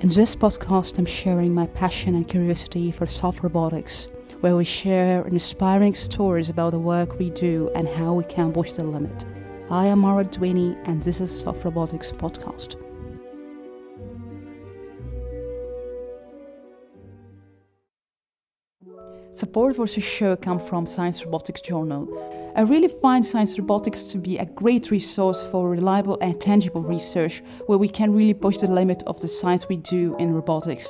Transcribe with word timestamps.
In 0.00 0.08
this 0.08 0.34
podcast, 0.34 0.96
I'm 0.96 1.04
sharing 1.04 1.52
my 1.52 1.66
passion 1.66 2.14
and 2.14 2.26
curiosity 2.26 2.90
for 2.90 3.06
soft 3.06 3.42
robotics, 3.42 4.08
where 4.40 4.56
we 4.56 4.64
share 4.64 5.28
inspiring 5.28 5.94
stories 5.94 6.48
about 6.48 6.70
the 6.70 6.78
work 6.78 7.18
we 7.18 7.28
do 7.28 7.70
and 7.74 7.86
how 7.86 8.14
we 8.14 8.24
can 8.24 8.50
push 8.50 8.72
the 8.72 8.82
limit. 8.82 9.26
I 9.68 9.84
am 9.88 9.98
Mara 9.98 10.24
Dwiney, 10.24 10.74
and 10.86 11.02
this 11.02 11.20
is 11.20 11.42
Soft 11.42 11.66
Robotics 11.66 12.12
Podcast. 12.12 12.76
Support 19.50 19.74
for 19.74 19.88
show 19.88 20.36
comes 20.36 20.62
from 20.68 20.86
Science 20.86 21.24
Robotics 21.24 21.60
Journal. 21.60 22.06
I 22.54 22.60
really 22.60 22.86
find 23.02 23.26
Science 23.26 23.58
Robotics 23.58 24.04
to 24.04 24.16
be 24.16 24.38
a 24.38 24.44
great 24.44 24.92
resource 24.92 25.44
for 25.50 25.68
reliable 25.68 26.16
and 26.20 26.40
tangible 26.40 26.82
research 26.82 27.42
where 27.66 27.76
we 27.76 27.88
can 27.88 28.12
really 28.12 28.32
push 28.32 28.58
the 28.58 28.68
limit 28.68 29.02
of 29.08 29.20
the 29.20 29.26
science 29.26 29.68
we 29.68 29.78
do 29.78 30.14
in 30.20 30.32
robotics. 30.32 30.86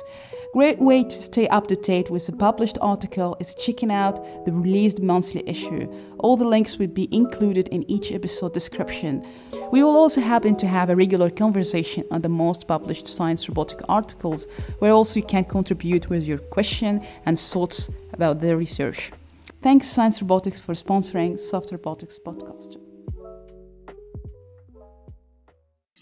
Great 0.53 0.79
way 0.79 1.01
to 1.01 1.17
stay 1.17 1.47
up 1.47 1.67
to 1.67 1.77
date 1.77 2.09
with 2.09 2.25
the 2.25 2.33
published 2.33 2.77
article 2.81 3.37
is 3.39 3.55
checking 3.55 3.89
out 3.89 4.45
the 4.45 4.51
released 4.51 4.99
monthly 4.99 5.47
issue. 5.47 5.89
All 6.19 6.35
the 6.35 6.43
links 6.43 6.77
will 6.77 6.87
be 6.87 7.07
included 7.15 7.69
in 7.69 7.89
each 7.89 8.11
episode 8.11 8.53
description. 8.53 9.25
We 9.71 9.81
will 9.81 9.95
also 9.95 10.19
happen 10.19 10.57
to 10.57 10.67
have 10.67 10.89
a 10.89 10.95
regular 10.95 11.29
conversation 11.29 12.03
on 12.11 12.21
the 12.21 12.27
most 12.27 12.67
published 12.67 13.07
science 13.07 13.47
robotic 13.47 13.79
articles, 13.87 14.45
where 14.79 14.91
also 14.91 15.21
you 15.21 15.25
can 15.25 15.45
contribute 15.45 16.09
with 16.09 16.23
your 16.23 16.39
question 16.39 17.07
and 17.25 17.39
thoughts 17.39 17.87
about 18.11 18.41
the 18.41 18.57
research. 18.57 19.13
Thanks 19.63 19.87
Science 19.87 20.21
Robotics 20.21 20.59
for 20.59 20.75
sponsoring 20.75 21.39
Soft 21.39 21.71
Robotics 21.71 22.19
podcast. 22.19 22.75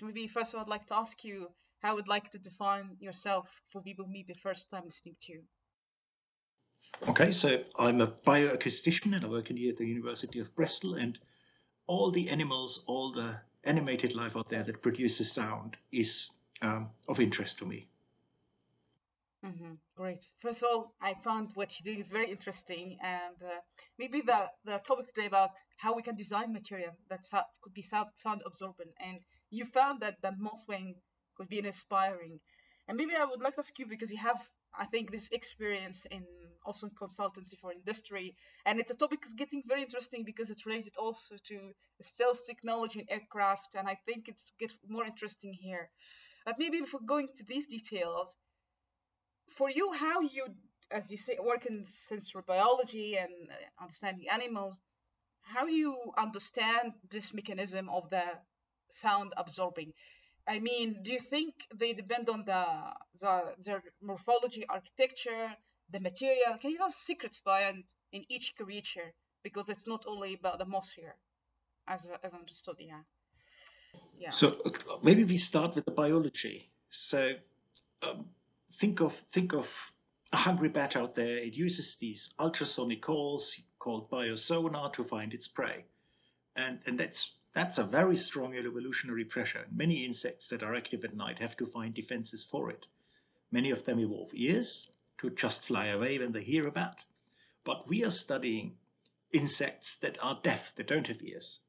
Maybe 0.01 0.27
first 0.27 0.55
of 0.55 0.59
all, 0.59 0.65
I'd 0.65 0.69
like 0.69 0.87
to 0.87 0.95
ask 0.95 1.23
you 1.23 1.49
how 1.79 1.95
would 1.95 2.07
like 2.07 2.29
to 2.31 2.37
define 2.37 2.97
yourself 2.99 3.49
for 3.71 3.81
people 3.81 4.05
who 4.05 4.11
maybe 4.11 4.33
first 4.33 4.69
time 4.69 4.83
listening 4.85 5.15
to 5.23 5.33
you? 5.33 5.41
Okay, 7.07 7.31
so 7.31 7.61
I'm 7.77 8.01
a 8.01 8.07
bioacoustician 8.07 9.15
and 9.15 9.23
I 9.23 9.27
work 9.27 9.49
in 9.49 9.57
here 9.57 9.71
at 9.71 9.77
the 9.77 9.87
University 9.87 10.39
of 10.39 10.53
Bristol 10.55 10.95
and 10.95 11.17
all 11.87 12.11
the 12.11 12.29
animals, 12.29 12.83
all 12.87 13.11
the 13.11 13.35
animated 13.63 14.15
life 14.15 14.35
out 14.35 14.49
there 14.49 14.63
that 14.63 14.81
produces 14.81 15.31
sound 15.31 15.77
is 15.91 16.31
um, 16.61 16.89
of 17.07 17.19
interest 17.19 17.59
to 17.59 17.65
me. 17.65 17.87
Mm-hmm. 19.45 19.73
Great. 19.95 20.25
First 20.41 20.63
of 20.63 20.67
all, 20.69 20.95
I 21.01 21.13
found 21.23 21.51
what 21.53 21.71
you're 21.71 21.93
doing 21.93 22.01
is 22.01 22.09
very 22.09 22.29
interesting, 22.29 22.97
and 23.01 23.35
uh, 23.41 23.59
maybe 23.97 24.19
the 24.19 24.49
the 24.65 24.79
topic 24.79 25.07
today 25.07 25.27
about 25.27 25.51
how 25.77 25.95
we 25.95 26.01
can 26.01 26.15
design 26.15 26.51
material 26.51 26.91
that 27.09 27.23
could 27.61 27.73
be 27.73 27.81
sound, 27.81 28.41
absorbent. 28.45 28.91
And 28.99 29.19
you 29.49 29.63
found 29.63 30.01
that 30.01 30.21
the 30.21 30.33
moth 30.37 30.63
wing 30.67 30.95
could 31.39 31.49
be 31.49 31.59
inspiring. 31.59 32.39
And 32.87 32.97
maybe 32.97 33.15
I 33.15 33.25
would 33.25 33.41
like 33.41 33.55
to 33.55 33.59
ask 33.59 33.77
you 33.79 33.87
because 33.87 34.11
you 34.11 34.17
have, 34.17 34.41
I 34.77 34.85
think, 34.85 35.11
this 35.11 35.29
experience 35.31 36.05
in 36.11 36.23
also 36.65 36.87
in 36.87 36.93
consultancy 36.93 37.57
for 37.59 37.71
industry, 37.71 38.35
and 38.65 38.79
it's 38.79 38.91
a 38.91 38.95
topic 38.95 39.19
is 39.25 39.33
getting 39.33 39.63
very 39.65 39.81
interesting 39.81 40.23
because 40.25 40.49
it's 40.49 40.65
related 40.65 40.93
also 40.97 41.35
to 41.47 41.71
stealth 42.01 42.45
technology 42.45 42.99
in 42.99 43.09
aircraft, 43.09 43.75
and 43.75 43.87
I 43.87 43.95
think 44.05 44.27
it's 44.27 44.51
get 44.59 44.73
more 44.87 45.05
interesting 45.05 45.53
here. 45.53 45.89
But 46.45 46.59
maybe 46.59 46.81
before 46.81 46.99
going 47.05 47.29
to 47.37 47.43
these 47.45 47.67
details, 47.67 48.35
for 49.47 49.69
you, 49.69 49.93
how 49.93 50.19
you, 50.19 50.45
as 50.91 51.09
you 51.09 51.17
say, 51.17 51.37
work 51.41 51.65
in 51.65 51.85
sensory 51.85 52.43
biology 52.45 53.17
and 53.17 53.31
understanding 53.81 54.27
animals, 54.31 54.75
how 55.41 55.65
you 55.65 55.95
understand 56.17 56.93
this 57.09 57.33
mechanism 57.33 57.89
of 57.89 58.09
the 58.09 58.23
sound 58.91 59.33
absorbing 59.37 59.93
I 60.49 60.57
mean, 60.59 60.97
do 61.03 61.11
you 61.11 61.19
think 61.19 61.53
they 61.75 61.93
depend 61.93 62.27
on 62.27 62.43
the, 62.43 62.65
the 63.21 63.53
their 63.63 63.83
morphology, 64.01 64.65
architecture, 64.67 65.51
the 65.91 65.99
material? 65.99 66.57
Can 66.59 66.71
you 66.71 66.79
have 66.79 66.91
secrets 66.91 67.39
behind 67.39 67.83
in 68.11 68.25
each 68.29 68.55
creature? 68.55 69.13
Because 69.43 69.69
it's 69.69 69.87
not 69.87 70.05
only 70.07 70.33
about 70.33 70.57
the 70.57 70.65
moss 70.65 70.91
here, 70.91 71.15
as 71.87 72.07
as 72.23 72.33
understood. 72.33 72.77
Yeah. 72.79 73.03
Yeah. 74.17 74.31
So 74.31 74.51
maybe 75.03 75.23
we 75.23 75.37
start 75.37 75.75
with 75.75 75.85
the 75.85 75.91
biology. 75.91 76.69
So 76.89 77.33
um, 78.01 78.25
think 78.73 79.01
of 79.01 79.13
think 79.31 79.53
of 79.53 79.69
a 80.33 80.37
hungry 80.37 80.69
bat 80.69 80.95
out 80.95 81.13
there. 81.13 81.37
It 81.37 81.53
uses 81.53 81.95
these 81.97 82.33
ultrasonic 82.39 83.01
calls 83.01 83.55
called 83.77 84.09
biosonar 84.09 84.91
to 84.93 85.03
find 85.03 85.33
its 85.33 85.47
prey, 85.47 85.85
and 86.55 86.79
and 86.87 86.99
that's 86.99 87.35
that's 87.53 87.77
a 87.77 87.83
very 87.83 88.17
strong 88.17 88.55
evolutionary 88.55 89.25
pressure. 89.25 89.65
Many 89.71 90.05
insects 90.05 90.49
that 90.49 90.63
are 90.63 90.75
active 90.75 91.03
at 91.03 91.15
night 91.15 91.39
have 91.39 91.57
to 91.57 91.65
find 91.65 91.93
defenses 91.93 92.43
for 92.43 92.69
it. 92.69 92.85
Many 93.51 93.71
of 93.71 93.85
them 93.85 93.99
evolve 93.99 94.31
ears 94.33 94.91
to 95.19 95.29
just 95.31 95.63
fly 95.63 95.87
away 95.87 96.19
when 96.19 96.31
they 96.31 96.43
hear 96.43 96.67
a 96.67 96.71
bat. 96.71 96.97
But 97.63 97.87
we 97.87 98.05
are 98.05 98.11
studying 98.11 98.77
insects 99.33 99.95
that 99.97 100.17
are 100.21 100.39
deaf, 100.41 100.75
that 100.75 100.87
don't 100.87 101.07
have 101.07 101.21
ears. 101.21 101.59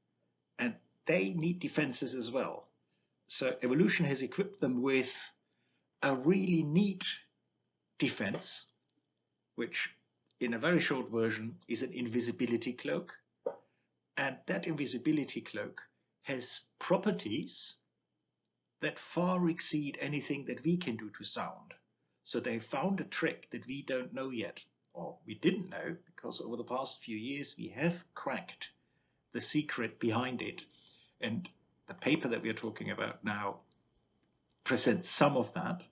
And 0.58 0.74
they 1.06 1.30
need 1.30 1.60
defenses 1.60 2.14
as 2.14 2.30
well. 2.30 2.68
So 3.28 3.56
evolution 3.62 4.06
has 4.06 4.22
equipped 4.22 4.60
them 4.60 4.82
with 4.82 5.32
a 6.02 6.14
really 6.14 6.62
neat 6.62 7.04
defense, 7.98 8.66
which 9.54 9.91
in 10.41 10.54
a 10.54 10.58
very 10.58 10.80
short 10.80 11.10
version 11.10 11.56
is 11.68 11.82
an 11.82 11.92
invisibility 11.92 12.72
cloak 12.72 13.14
and 14.20 14.36
that 14.44 14.66
invisibility 14.66 15.41
cloak 15.41 15.81
has 16.25 16.66
properties 16.78 17.76
that 18.82 18.98
far 18.98 19.48
exceed 19.48 19.97
anything 19.98 20.44
that 20.44 20.62
we 20.62 20.76
can 20.76 20.97
do 20.97 21.10
to 21.16 21.25
sound. 21.25 21.72
So 22.25 22.38
they 22.38 22.59
found 22.59 23.00
a 23.00 23.04
trick 23.04 23.48
that 23.50 23.66
we 23.66 23.80
don't 23.80 24.12
know 24.12 24.28
yet, 24.28 24.62
or 24.92 25.16
we 25.26 25.36
didn't 25.36 25.70
know, 25.70 25.97
because 26.04 26.42
over 26.42 26.59
the 26.59 26.64
past 26.64 27.03
few 27.03 27.16
years 27.16 27.54
we 27.56 27.69
have 27.69 28.04
cracked 28.14 28.70
the 29.32 29.41
secret 29.41 29.98
behind 29.98 30.42
it. 30.42 30.66
And 31.22 31.48
the 31.88 31.94
paper 31.94 32.28
that 32.28 32.42
we 32.42 32.50
are 32.50 32.64
talking 32.64 32.91
about 32.91 33.25
now 33.25 33.60
presents 34.64 35.09
some 35.09 35.38
of 35.38 35.54
that. 35.54 35.82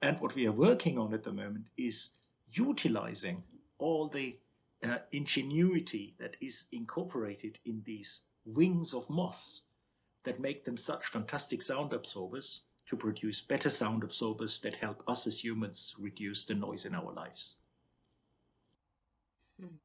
And 0.00 0.20
what 0.20 0.34
we 0.34 0.48
are 0.48 0.52
working 0.52 0.98
on 0.98 1.14
at 1.14 1.22
the 1.22 1.32
moment 1.32 1.66
is 1.76 2.10
utilizing 2.52 3.44
all 3.78 4.08
the 4.08 4.36
uh, 4.84 4.98
ingenuity 5.12 6.14
that 6.18 6.36
is 6.40 6.66
incorporated 6.72 7.58
in 7.64 7.82
these 7.84 8.22
wings 8.44 8.94
of 8.94 9.08
moths 9.08 9.62
that 10.24 10.40
make 10.40 10.64
them 10.64 10.76
such 10.76 11.06
fantastic 11.06 11.62
sound 11.62 11.92
absorbers 11.92 12.62
to 12.88 12.96
produce 12.96 13.40
better 13.40 13.70
sound 13.70 14.02
absorbers 14.02 14.60
that 14.60 14.74
help 14.76 15.02
us 15.08 15.26
as 15.26 15.42
humans 15.42 15.94
reduce 15.98 16.44
the 16.44 16.54
noise 16.54 16.84
in 16.84 16.94
our 16.94 17.12
lives. 17.12 17.56
Hmm. 19.60 19.76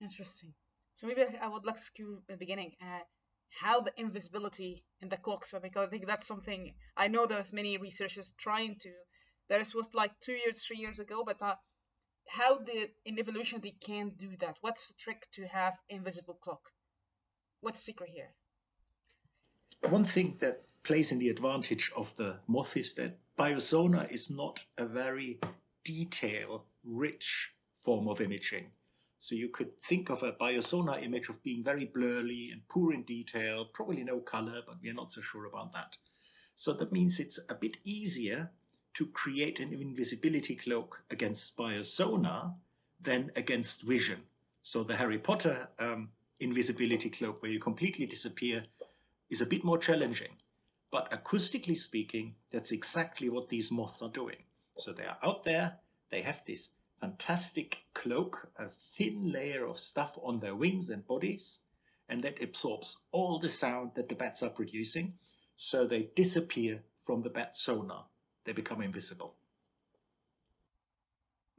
Interesting. 0.00 0.52
So 0.96 1.06
maybe 1.06 1.24
I 1.40 1.48
would 1.48 1.64
like 1.64 1.80
to 1.96 2.22
at 2.28 2.34
the 2.34 2.36
beginning 2.36 2.72
uh, 2.82 3.00
how 3.48 3.80
the 3.80 3.92
invisibility 3.96 4.84
in 5.00 5.08
the 5.08 5.16
clocks, 5.16 5.52
because 5.62 5.86
I 5.86 5.90
think 5.90 6.06
that's 6.06 6.26
something 6.26 6.74
I 6.96 7.08
know 7.08 7.26
there's 7.26 7.52
many 7.52 7.76
researchers 7.78 8.32
trying 8.38 8.76
to. 8.80 8.90
There 9.48 9.60
was 9.74 9.88
like 9.92 10.18
two 10.20 10.32
years, 10.32 10.62
three 10.62 10.78
years 10.78 10.98
ago, 10.98 11.22
but 11.24 11.40
uh, 11.42 11.54
how 12.28 12.58
the 12.58 12.90
in 13.04 13.18
evolution 13.18 13.60
they 13.60 13.74
can 13.80 14.10
do 14.10 14.36
that? 14.40 14.56
What's 14.60 14.88
the 14.88 14.94
trick 14.94 15.28
to 15.32 15.46
have 15.46 15.74
invisible 15.88 16.38
clock? 16.42 16.70
What's 17.60 17.78
the 17.78 17.84
secret 17.84 18.10
here? 18.10 18.34
One 19.88 20.04
thing 20.04 20.36
that 20.40 20.64
plays 20.82 21.12
in 21.12 21.18
the 21.18 21.28
advantage 21.28 21.92
of 21.96 22.14
the 22.16 22.36
moth 22.46 22.76
is 22.76 22.94
that 22.94 23.18
biosonar 23.38 24.10
is 24.10 24.30
not 24.30 24.64
a 24.78 24.86
very 24.86 25.40
detail 25.84 26.64
rich 26.84 27.52
form 27.80 28.08
of 28.08 28.20
imaging. 28.20 28.70
So 29.18 29.34
you 29.34 29.48
could 29.48 29.78
think 29.80 30.10
of 30.10 30.22
a 30.22 30.32
biosonar 30.32 31.02
image 31.02 31.28
of 31.28 31.42
being 31.42 31.62
very 31.62 31.84
blurry 31.84 32.50
and 32.52 32.66
poor 32.68 32.92
in 32.92 33.04
detail, 33.04 33.66
probably 33.72 34.02
no 34.02 34.20
color, 34.20 34.62
but 34.66 34.78
we're 34.82 34.94
not 34.94 35.12
so 35.12 35.20
sure 35.20 35.46
about 35.46 35.72
that. 35.72 35.96
So 36.56 36.72
that 36.74 36.92
means 36.92 37.20
it's 37.20 37.38
a 37.48 37.54
bit 37.54 37.76
easier 37.84 38.50
to 38.94 39.06
create 39.06 39.58
an 39.60 39.72
invisibility 39.72 40.54
cloak 40.54 41.02
against 41.10 41.56
biosonar 41.56 42.54
than 43.00 43.32
against 43.36 43.82
vision. 43.82 44.20
So 44.62 44.84
the 44.84 44.96
Harry 44.96 45.18
Potter 45.18 45.68
um, 45.78 46.10
invisibility 46.40 47.10
cloak, 47.10 47.42
where 47.42 47.50
you 47.50 47.58
completely 47.58 48.06
disappear, 48.06 48.62
is 49.30 49.40
a 49.40 49.46
bit 49.46 49.64
more 49.64 49.78
challenging. 49.78 50.32
But 50.90 51.10
acoustically 51.10 51.76
speaking, 51.76 52.34
that's 52.50 52.70
exactly 52.70 53.28
what 53.28 53.48
these 53.48 53.70
moths 53.70 54.02
are 54.02 54.10
doing. 54.10 54.44
So 54.76 54.92
they 54.92 55.06
are 55.06 55.18
out 55.22 55.42
there, 55.42 55.78
they 56.10 56.22
have 56.22 56.44
this 56.44 56.70
fantastic 57.00 57.78
cloak, 57.94 58.48
a 58.56 58.68
thin 58.68 59.32
layer 59.32 59.66
of 59.66 59.78
stuff 59.78 60.18
on 60.22 60.38
their 60.38 60.54
wings 60.54 60.90
and 60.90 61.06
bodies, 61.06 61.60
and 62.08 62.22
that 62.24 62.42
absorbs 62.42 62.98
all 63.10 63.38
the 63.38 63.48
sound 63.48 63.92
that 63.94 64.08
the 64.08 64.14
bats 64.14 64.42
are 64.42 64.50
producing. 64.50 65.14
So 65.56 65.86
they 65.86 66.10
disappear 66.14 66.82
from 67.04 67.22
the 67.22 67.30
bat 67.30 67.56
sonar 67.56 68.06
they 68.44 68.52
become 68.52 68.82
invisible. 68.82 69.34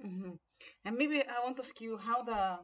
Mm-hmm. 0.06 0.32
And 0.86 0.96
maybe 0.98 1.22
I 1.22 1.44
want 1.44 1.58
to 1.58 1.64
ask 1.64 1.80
you 1.82 1.98
how 1.98 2.24
the 2.24 2.60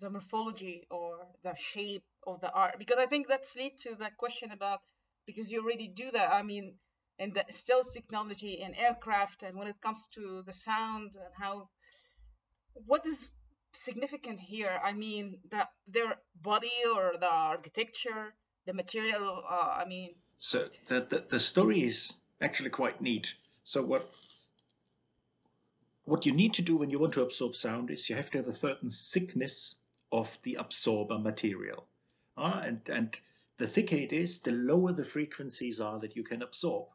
the 0.00 0.08
morphology 0.08 0.86
or 0.90 1.26
the 1.42 1.54
shape 1.58 2.04
of 2.26 2.40
the 2.40 2.50
art, 2.50 2.78
because 2.78 2.96
I 2.98 3.06
think 3.06 3.28
that's 3.28 3.54
lead 3.56 3.76
to 3.80 3.94
the 3.94 4.10
question 4.16 4.50
about 4.50 4.80
because 5.26 5.52
you 5.52 5.62
already 5.62 5.88
do 5.88 6.10
that. 6.12 6.32
I 6.32 6.42
mean, 6.42 6.74
in 7.18 7.32
the 7.32 7.44
stealth 7.50 7.92
technology 7.92 8.54
in 8.64 8.74
aircraft 8.74 9.42
and 9.42 9.56
when 9.56 9.68
it 9.68 9.80
comes 9.80 10.08
to 10.12 10.42
the 10.44 10.52
sound 10.52 11.10
and 11.14 11.32
how 11.38 11.68
what 12.74 13.04
is 13.06 13.28
significant 13.74 14.40
here 14.40 14.80
i 14.84 14.92
mean 14.92 15.38
that 15.50 15.68
their 15.86 16.16
body 16.34 16.78
or 16.94 17.14
the 17.18 17.32
architecture 17.32 18.34
the 18.66 18.72
material 18.72 19.42
uh, 19.48 19.74
i 19.82 19.84
mean 19.84 20.10
so 20.36 20.68
the, 20.88 21.06
the, 21.10 21.24
the 21.30 21.38
story 21.38 21.82
is 21.82 22.14
actually 22.40 22.70
quite 22.70 23.00
neat 23.00 23.34
so 23.64 23.82
what 23.82 24.10
what 26.04 26.26
you 26.26 26.32
need 26.32 26.54
to 26.54 26.62
do 26.62 26.76
when 26.76 26.90
you 26.90 26.98
want 26.98 27.12
to 27.14 27.22
absorb 27.22 27.54
sound 27.54 27.90
is 27.90 28.08
you 28.10 28.16
have 28.16 28.30
to 28.30 28.38
have 28.38 28.48
a 28.48 28.54
certain 28.54 28.90
thickness 28.90 29.76
of 30.10 30.38
the 30.42 30.54
absorber 30.54 31.18
material 31.18 31.86
uh, 32.36 32.60
and 32.64 32.80
and 32.88 33.20
the 33.58 33.66
thicker 33.66 33.96
it 33.96 34.12
is 34.12 34.40
the 34.40 34.52
lower 34.52 34.92
the 34.92 35.04
frequencies 35.04 35.80
are 35.80 36.00
that 36.00 36.16
you 36.16 36.24
can 36.24 36.42
absorb 36.42 36.86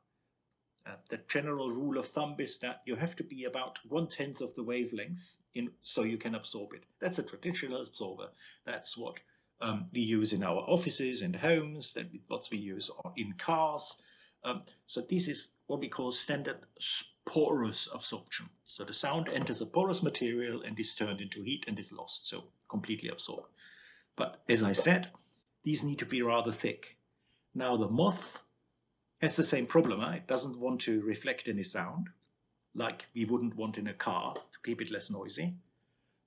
uh, 0.88 0.96
the 1.10 1.20
general 1.28 1.70
rule 1.70 1.98
of 1.98 2.08
thumb 2.08 2.36
is 2.40 2.60
that 2.60 2.82
you 2.86 2.96
have 2.96 3.16
to 3.16 3.24
be 3.24 3.44
about 3.44 3.80
one 3.90 4.08
tenth 4.08 4.40
of 4.40 4.56
the 4.56 4.64
wavelength 4.64 5.38
in 5.54 5.70
so 5.82 6.04
you 6.04 6.18
can 6.18 6.34
absorb 6.36 6.74
it. 6.74 6.84
That's 7.00 7.20
a 7.20 7.24
traditional 7.24 7.82
absorber. 7.82 8.30
That's 8.66 8.96
what 8.96 9.20
um, 9.60 9.88
we 9.94 10.02
use 10.02 10.32
in 10.32 10.44
our 10.44 10.60
offices 10.60 11.24
and 11.24 11.36
homes. 11.36 11.94
That 11.94 12.08
what 12.28 12.48
we 12.52 12.58
use 12.60 12.90
in 13.18 13.34
cars. 13.34 13.98
Um, 14.46 14.62
so 14.86 15.02
this 15.02 15.28
is 15.28 15.50
what 15.68 15.80
we 15.80 15.90
call 15.90 16.12
standard 16.12 16.58
porous 17.26 17.90
absorption. 17.94 18.50
So 18.66 18.84
the 18.84 18.94
sound 18.94 19.28
enters 19.28 19.62
a 19.62 19.66
porous 19.66 20.02
material 20.02 20.62
and 20.62 20.80
is 20.80 20.96
turned 20.96 21.22
into 21.22 21.44
heat 21.44 21.66
and 21.68 21.78
is 21.78 21.94
lost, 21.94 22.28
so 22.28 22.46
completely 22.70 23.10
absorbed. 23.10 23.50
But 24.16 24.42
as 24.50 24.64
I 24.64 24.72
said, 24.72 25.10
these 25.64 25.84
need 25.84 26.00
to 26.00 26.06
be 26.06 26.22
rather 26.22 26.54
thick. 26.54 26.98
Now 27.54 27.76
the 27.76 27.90
moth 27.90 28.42
has 29.22 29.36
the 29.36 29.44
same 29.44 29.68
problem. 29.68 30.00
Huh? 30.00 30.12
It 30.12 30.28
doesn't 30.28 30.60
want 30.60 30.82
to 30.82 31.02
reflect 31.02 31.48
any 31.48 31.64
sound, 31.64 32.08
like 32.74 33.06
we 33.14 33.26
wouldn't 33.26 33.56
want 33.56 33.78
in 33.78 33.88
a 33.88 33.94
car 33.94 34.36
to 34.36 34.60
keep 34.64 34.82
it 34.82 34.92
less 34.92 35.12
noisy. 35.12 35.56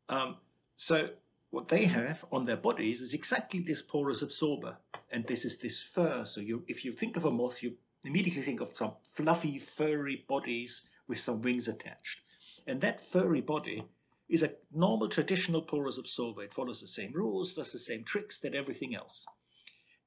Um, 0.08 0.36
so 0.76 1.08
what 1.50 1.69
they 1.69 1.84
have 1.86 2.25
on 2.31 2.44
their 2.44 2.56
bodies 2.56 3.00
is 3.00 3.14
exactly 3.14 3.60
this 3.60 3.82
porous 3.82 4.22
absorber, 4.22 4.76
and 5.10 5.26
this 5.26 5.44
is 5.44 5.58
this 5.58 5.81
fur. 5.81 6.25
So 6.25 6.40
you, 6.40 6.64
if 6.69 6.84
you 6.84 6.93
think 6.93 7.16
of 7.16 7.25
a 7.25 7.31
moth, 7.31 7.62
you 7.62 7.75
immediately 8.05 8.43
think 8.43 8.61
of 8.61 8.75
some 8.75 8.93
fluffy, 9.14 9.58
furry 9.58 10.25
bodies 10.29 10.88
with 11.06 11.19
some 11.19 11.43
wings 11.43 11.69
attached. 11.69 12.20
And 12.67 12.81
that 12.81 13.00
furry 13.00 13.41
body 13.41 13.85
is 14.29 14.43
a 14.43 14.55
normal 14.73 15.08
traditional 15.08 15.62
porous 15.62 15.99
absorber. 15.99 16.44
It 16.44 16.55
follows 16.55 16.81
the 16.81 16.87
same 16.87 17.12
rules, 17.12 17.55
does 17.55 17.73
the 17.73 17.79
same 17.79 18.05
tricks 18.05 18.41
that 18.41 18.55
everything 18.55 18.94
else. 18.94 19.26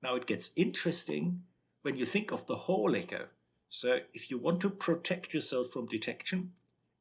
Now 0.01 0.15
it 0.15 0.27
gets 0.27 0.51
interesting 0.55 1.43
when 1.81 1.97
you 1.97 2.05
think 2.05 2.31
of 2.31 2.47
the 2.47 2.55
Hall 2.55 2.95
echo. 2.95 3.27
So 3.69 3.99
if 4.13 4.31
you 4.31 4.37
want 4.37 4.61
to 4.61 4.69
protect 4.69 5.33
yourself 5.33 5.71
from 5.71 5.87
detection, 5.87 6.53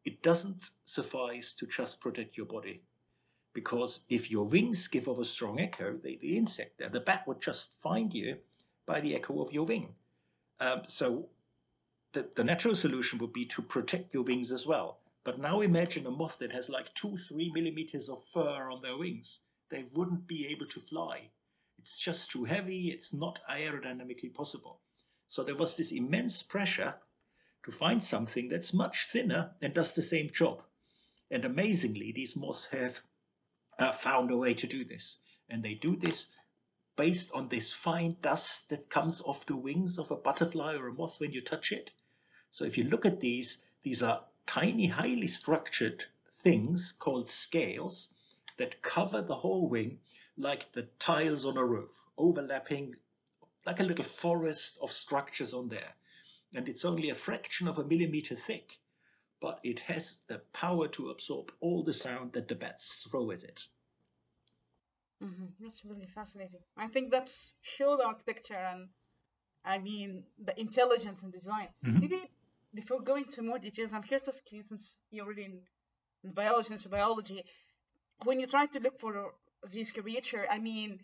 it 0.04 0.22
doesn't 0.22 0.70
suffice 0.84 1.54
to 1.54 1.66
just 1.66 2.00
protect 2.00 2.36
your 2.36 2.46
body. 2.46 2.82
Because 3.54 4.04
if 4.08 4.30
your 4.30 4.46
wings 4.46 4.88
give 4.88 5.08
off 5.08 5.18
a 5.18 5.24
strong 5.24 5.60
echo, 5.60 5.96
the, 5.96 6.18
the 6.20 6.36
insect 6.36 6.78
there, 6.78 6.88
the 6.88 7.00
bat 7.00 7.26
would 7.26 7.40
just 7.40 7.80
find 7.82 8.12
you 8.12 8.38
by 8.86 9.00
the 9.00 9.14
echo 9.14 9.42
of 9.42 9.52
your 9.52 9.64
wing. 9.64 9.94
Um, 10.60 10.82
so 10.86 11.28
the, 12.12 12.28
the 12.36 12.44
natural 12.44 12.74
solution 12.74 13.18
would 13.18 13.32
be 13.32 13.46
to 13.46 13.62
protect 13.62 14.14
your 14.14 14.22
wings 14.22 14.52
as 14.52 14.66
well. 14.66 14.98
But 15.24 15.38
now 15.38 15.60
imagine 15.60 16.06
a 16.06 16.10
moth 16.10 16.38
that 16.38 16.52
has 16.52 16.68
like 16.68 16.94
two, 16.94 17.16
three 17.16 17.50
millimeters 17.52 18.08
of 18.08 18.24
fur 18.32 18.70
on 18.70 18.82
their 18.82 18.96
wings. 18.96 19.40
They 19.70 19.84
wouldn't 19.94 20.26
be 20.26 20.48
able 20.48 20.66
to 20.66 20.80
fly. 20.80 21.30
It's 21.78 21.98
just 21.98 22.30
too 22.30 22.44
heavy. 22.44 22.90
It's 22.90 23.12
not 23.12 23.38
aerodynamically 23.50 24.34
possible. 24.34 24.80
So 25.28 25.42
there 25.42 25.56
was 25.56 25.76
this 25.76 25.92
immense 25.92 26.42
pressure 26.42 26.94
to 27.64 27.72
find 27.72 28.02
something 28.02 28.48
that's 28.48 28.74
much 28.74 29.06
thinner 29.10 29.52
and 29.62 29.72
does 29.72 29.92
the 29.92 30.02
same 30.02 30.30
job. 30.30 30.62
And 31.30 31.44
amazingly, 31.44 32.12
these 32.12 32.36
moths 32.36 32.66
have 32.66 33.00
uh, 33.78 33.92
found 33.92 34.30
a 34.30 34.36
way 34.36 34.54
to 34.54 34.66
do 34.66 34.84
this. 34.84 35.18
And 35.48 35.62
they 35.62 35.74
do 35.74 35.96
this 35.96 36.26
based 37.02 37.32
on 37.32 37.48
this 37.48 37.72
fine 37.72 38.16
dust 38.22 38.68
that 38.68 38.88
comes 38.88 39.20
off 39.22 39.44
the 39.46 39.56
wings 39.56 39.98
of 39.98 40.12
a 40.12 40.14
butterfly 40.14 40.72
or 40.74 40.86
a 40.86 40.92
moth 40.92 41.18
when 41.18 41.32
you 41.32 41.40
touch 41.40 41.72
it. 41.72 41.90
So 42.52 42.64
if 42.64 42.78
you 42.78 42.84
look 42.84 43.04
at 43.04 43.18
these, 43.18 43.60
these 43.82 44.04
are 44.04 44.22
tiny, 44.46 44.86
highly 44.86 45.26
structured 45.26 46.04
things 46.44 46.92
called 46.92 47.28
scales 47.28 48.14
that 48.56 48.82
cover 48.82 49.20
the 49.20 49.34
whole 49.34 49.68
wing 49.68 49.98
like 50.36 50.70
the 50.74 50.84
tiles 51.00 51.44
on 51.44 51.56
a 51.56 51.64
roof, 51.64 51.90
overlapping 52.16 52.94
like 53.66 53.80
a 53.80 53.88
little 53.90 54.04
forest 54.04 54.78
of 54.80 54.92
structures 54.92 55.52
on 55.52 55.68
there. 55.68 55.96
And 56.54 56.68
it's 56.68 56.84
only 56.84 57.10
a 57.10 57.16
fraction 57.16 57.66
of 57.66 57.78
a 57.78 57.84
millimeter 57.84 58.36
thick, 58.36 58.78
but 59.40 59.58
it 59.64 59.80
has 59.80 60.20
the 60.28 60.38
power 60.52 60.86
to 60.90 61.10
absorb 61.10 61.50
all 61.58 61.82
the 61.82 61.92
sound 61.92 62.34
that 62.34 62.46
the 62.46 62.54
bats 62.54 62.94
throw 62.94 63.32
at 63.32 63.42
it. 63.42 63.66
Mm-hmm. 65.22 65.46
That's 65.60 65.84
really 65.84 66.08
fascinating. 66.14 66.60
I 66.76 66.88
think 66.88 67.10
that's 67.10 67.52
show 67.60 67.96
the 67.96 68.04
architecture 68.04 68.54
and 68.54 68.88
I 69.64 69.78
mean 69.78 70.24
the 70.44 70.58
intelligence 70.58 71.22
and 71.22 71.32
design. 71.32 71.68
Mm-hmm. 71.86 72.00
Maybe 72.00 72.30
before 72.74 73.00
going 73.00 73.26
to 73.26 73.42
more 73.42 73.58
details, 73.58 73.92
I'm 73.92 74.02
curious 74.02 74.22
to 74.22 74.30
ask 74.30 74.42
you 74.50 74.62
since 74.62 74.96
you're 75.10 75.24
already 75.24 75.44
in, 75.44 75.60
in 76.24 76.32
biology 76.32 76.74
and 76.74 76.90
biology, 76.90 77.44
when 78.24 78.40
you 78.40 78.46
try 78.46 78.66
to 78.66 78.80
look 78.80 78.98
for 78.98 79.32
this 79.72 79.90
creature, 79.90 80.46
I 80.50 80.58
mean, 80.58 81.00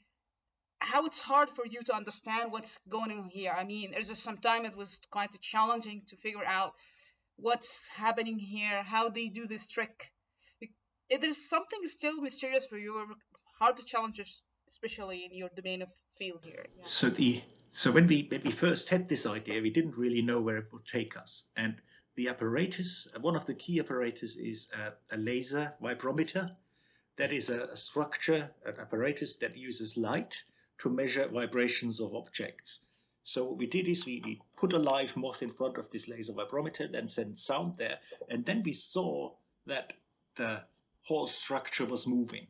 how 0.81 1.07
it's 1.07 1.21
hard 1.21 1.51
for 1.51 1.67
you 1.67 1.83
to 1.83 1.95
understand 1.95 2.53
what's 2.53 2.79
going 2.89 3.11
on 3.13 3.29
here. 3.29 3.55
I 3.57 3.65
mean, 3.65 3.91
there's 3.93 4.09
just 4.09 4.23
some 4.23 4.39
time 4.39 4.65
it 4.65 4.77
was 4.77 5.01
quite 5.11 5.31
challenging 5.41 6.03
to 6.09 6.17
figure 6.17 6.45
out 6.45 6.73
what's 7.37 7.83
happening 7.97 8.39
here, 8.39 8.83
how 8.83 9.09
they 9.09 9.29
do 9.29 9.47
this 9.47 9.67
trick. 9.67 10.13
There's 11.11 11.49
something 11.49 11.81
still 11.87 12.21
mysterious 12.21 12.67
for 12.67 12.79
you, 12.79 13.17
or 13.61 13.65
hard 13.65 13.77
to 13.77 13.85
challenge, 13.85 14.21
especially 14.67 15.25
in 15.25 15.35
your 15.37 15.51
domain 15.55 15.83
of 15.83 15.89
field 16.17 16.41
here. 16.45 16.67
Yeah. 16.77 16.83
So 16.85 17.11
the 17.11 17.43
so 17.71 17.93
when 17.93 18.07
we 18.07 18.27
when 18.31 18.43
we 18.45 18.51
first 18.51 18.89
had 18.89 19.09
this 19.09 19.27
idea, 19.27 19.61
we 19.61 19.71
didn't 19.71 19.97
really 19.97 20.23
know 20.23 20.41
where 20.41 20.57
it 20.57 20.73
would 20.73 20.87
take 20.87 21.17
us, 21.17 21.45
and 21.57 21.77
the 22.17 22.29
apparatus, 22.29 23.07
uh, 23.15 23.21
one 23.21 23.37
of 23.37 23.47
the 23.47 23.55
key 23.55 23.79
apparatus 23.79 24.35
is 24.37 24.69
a, 24.75 25.15
a 25.15 25.19
laser 25.19 25.73
vibrometer 25.81 26.51
that 27.17 27.33
is 27.33 27.49
a, 27.49 27.67
a 27.67 27.77
structure, 27.77 28.51
an 28.67 28.75
apparatus 28.81 29.37
that 29.37 29.57
uses 29.57 29.97
light 29.97 30.43
to 30.79 30.89
measure 30.89 31.29
vibrations 31.29 32.01
of 32.01 32.15
objects. 32.15 32.81
So 33.23 33.45
what 33.45 33.59
we 33.59 33.67
did 33.67 33.87
is 33.87 34.07
we, 34.07 34.23
we 34.25 34.41
put 34.57 34.73
a 34.73 34.79
live 34.79 35.17
moth 35.17 35.43
in 35.43 35.51
front 35.51 35.77
of 35.77 35.91
this 35.91 36.09
laser 36.09 36.33
vibrometer, 36.33 36.91
then 36.91 37.07
sent 37.07 37.39
sound 37.39 37.77
there, 37.77 37.99
and 38.31 38.45
then 38.45 38.63
we 38.65 38.73
saw 38.73 39.35
that 39.67 39.93
the 40.37 40.63
whole 41.03 41.27
structure 41.27 41.85
was 41.85 42.07
moving. 42.07 42.47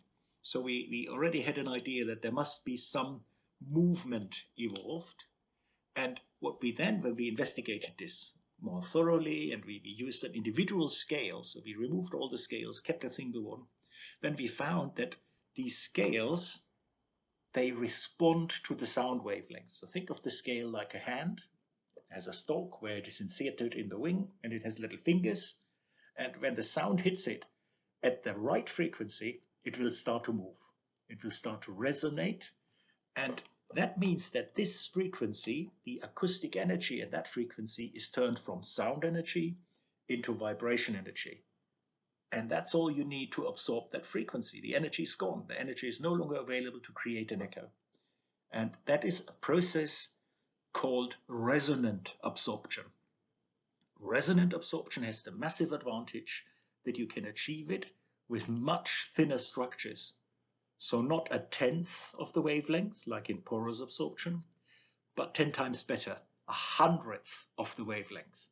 So 0.50 0.62
we, 0.62 0.88
we 0.90 1.09
already 1.11 1.43
had 1.43 1.59
an 1.59 1.69
idea 1.69 2.07
that 2.07 2.23
there 2.23 2.33
must 2.33 2.64
be 2.64 2.78
some 2.78 3.21
movement 3.61 4.35
evolved. 4.57 5.26
And 5.95 6.19
what 6.40 6.62
we 6.62 6.73
then, 6.73 7.02
when 7.02 7.17
we 7.17 7.28
investigated 7.28 7.93
this 7.99 8.33
more 8.59 8.83
thoroughly 8.83 9.52
and 9.52 9.62
we, 9.67 9.83
we 9.85 9.90
used 9.90 10.25
an 10.25 10.33
individual 10.33 10.88
scale, 10.88 11.43
so 11.43 11.61
we 11.62 11.75
removed 11.75 12.14
all 12.14 12.31
the 12.31 12.38
scales, 12.38 12.81
kept 12.81 13.05
a 13.05 13.12
single 13.12 13.43
one, 13.43 13.67
then 14.23 14.37
we 14.37 14.47
found 14.47 14.97
that 14.97 15.17
these 15.55 15.76
scales, 15.76 16.61
they 17.52 17.73
respond 17.73 18.55
to 18.64 18.75
the 18.75 18.87
sound 18.87 19.23
wavelength. 19.23 19.71
So 19.71 19.87
think 19.87 20.09
of 20.09 20.23
the 20.23 20.31
scale 20.31 20.71
like 20.71 20.95
a 20.95 20.99
hand. 20.99 21.43
It 21.95 22.05
has 22.09 22.26
a 22.26 22.33
stalk 22.33 22.81
where 22.81 22.97
it 22.97 23.07
is 23.07 23.21
inserted 23.21 23.75
in 23.75 23.90
the 23.90 23.99
wing 23.99 24.28
and 24.43 24.55
it 24.55 24.64
has 24.64 24.78
little 24.78 24.97
fingers. 25.05 25.57
And 26.17 26.35
when 26.38 26.55
the 26.55 26.62
sound 26.62 27.02
hits 27.02 27.26
it 27.26 27.45
at 28.02 28.23
the 28.23 28.33
right 28.33 28.67
frequency, 28.67 29.43
it 29.65 29.79
will 29.79 29.91
start 29.91 30.25
to 30.25 30.33
move. 30.33 30.57
It 31.09 31.23
will 31.23 31.31
start 31.31 31.62
to 31.62 31.73
resonate. 31.73 32.49
And 33.17 33.43
that 33.75 33.99
means 33.99 34.31
that 34.31 34.55
this 34.55 34.87
frequency, 34.87 35.71
the 35.85 36.00
acoustic 36.03 36.57
energy 36.57 37.03
at 37.03 37.11
that 37.11 37.29
frequency, 37.29 37.93
is 37.95 38.11
turned 38.11 38.38
from 38.38 38.62
sound 38.62 39.05
energy 39.05 39.57
into 40.09 40.33
vibration 40.33 40.97
energy. 40.97 41.43
And 42.33 42.50
that's 42.50 42.75
all 42.75 42.91
you 42.91 43.05
need 43.05 43.33
to 43.33 43.47
absorb 43.47 43.91
that 43.93 44.07
frequency. 44.07 44.61
The 44.61 44.77
energy 44.77 45.03
is 45.03 45.15
gone. 45.15 45.45
The 45.49 45.59
energy 45.59 45.88
is 45.88 46.00
no 46.00 46.12
longer 46.12 46.37
available 46.37 46.81
to 46.81 46.93
create 46.93 47.33
an 47.33 47.43
echo. 47.43 47.69
And 48.50 48.73
that 48.87 49.05
is 49.05 49.27
a 49.29 49.33
process 49.33 50.09
called 50.73 51.17
resonant 51.27 52.15
absorption. 52.23 52.85
Resonant 53.99 54.53
absorption 54.53 55.03
has 55.03 55.23
the 55.23 55.33
massive 55.33 55.73
advantage 55.73 56.45
that 56.85 56.99
you 56.99 57.07
can 57.07 57.27
achieve 57.27 57.71
it 57.71 57.87
with 58.29 58.49
much 58.49 59.11
thinner 59.15 59.39
structures. 59.39 60.13
So 60.79 61.01
not 61.01 61.29
a 61.31 61.41
tenth 61.41 62.15
of 62.19 62.33
the 62.33 62.43
wavelengths 62.43 63.07
like 63.07 63.31
in 63.31 63.43
porous 63.43 63.81
absorption, 63.81 64.45
but 65.17 65.35
10 65.35 65.53
times 65.53 65.83
better, 65.83 66.21
a 66.47 66.53
hundredth 66.53 67.47
of 67.57 67.75
the 67.77 67.85
wavelength. 67.85 68.49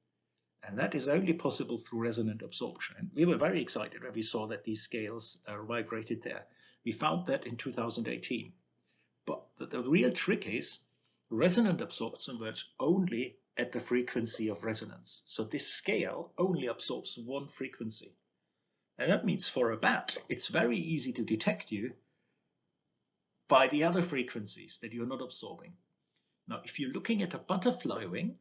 And 0.62 0.78
that 0.78 0.95
is 0.95 1.09
only 1.09 1.33
possible 1.33 1.78
through 1.78 2.00
resonant 2.00 2.42
absorption. 2.42 2.97
And 2.99 3.11
we 3.14 3.25
were 3.25 3.37
very 3.37 3.61
excited 3.61 4.02
when 4.02 4.12
we 4.12 4.23
saw 4.23 4.49
that 4.49 4.64
these 4.64 4.83
scales 4.83 5.38
uh, 5.47 5.59
migrated 5.62 6.23
there. 6.23 6.47
We 6.85 6.92
found 6.92 7.26
that 7.26 7.47
in 7.47 7.56
2018. 7.56 8.52
But 9.25 9.45
the, 9.59 9.66
the 9.66 9.83
real 9.83 10.11
trick 10.11 10.47
is 10.47 10.80
resonant 11.30 11.80
absorption 11.80 12.38
works 12.38 12.68
only 12.80 13.38
at 13.56 13.73
the 13.73 13.80
frequency 13.80 14.49
of 14.49 14.64
resonance. 14.64 15.23
So 15.26 15.45
this 15.45 15.66
scale 15.66 16.33
only 16.37 16.66
absorbs 16.66 17.16
one 17.16 17.49
frequency. 17.49 18.16
And 18.98 19.10
that 19.10 19.26
means 19.26 19.48
for 19.48 19.72
a 19.72 19.76
bat, 19.76 20.16
it's 20.28 20.48
very 20.48 20.76
easy 20.76 21.12
to 21.12 21.22
detect 21.22 21.70
you 21.70 21.92
by 23.48 23.68
the 23.68 23.84
other 23.84 24.02
frequencies 24.02 24.78
that 24.80 24.92
you're 24.92 25.06
not 25.06 25.22
absorbing. 25.22 25.74
Now, 26.48 26.62
if 26.64 26.80
you're 26.80 26.92
looking 26.92 27.22
at 27.22 27.34
a 27.34 27.38
butterfly 27.38 28.06
wing, 28.06 28.38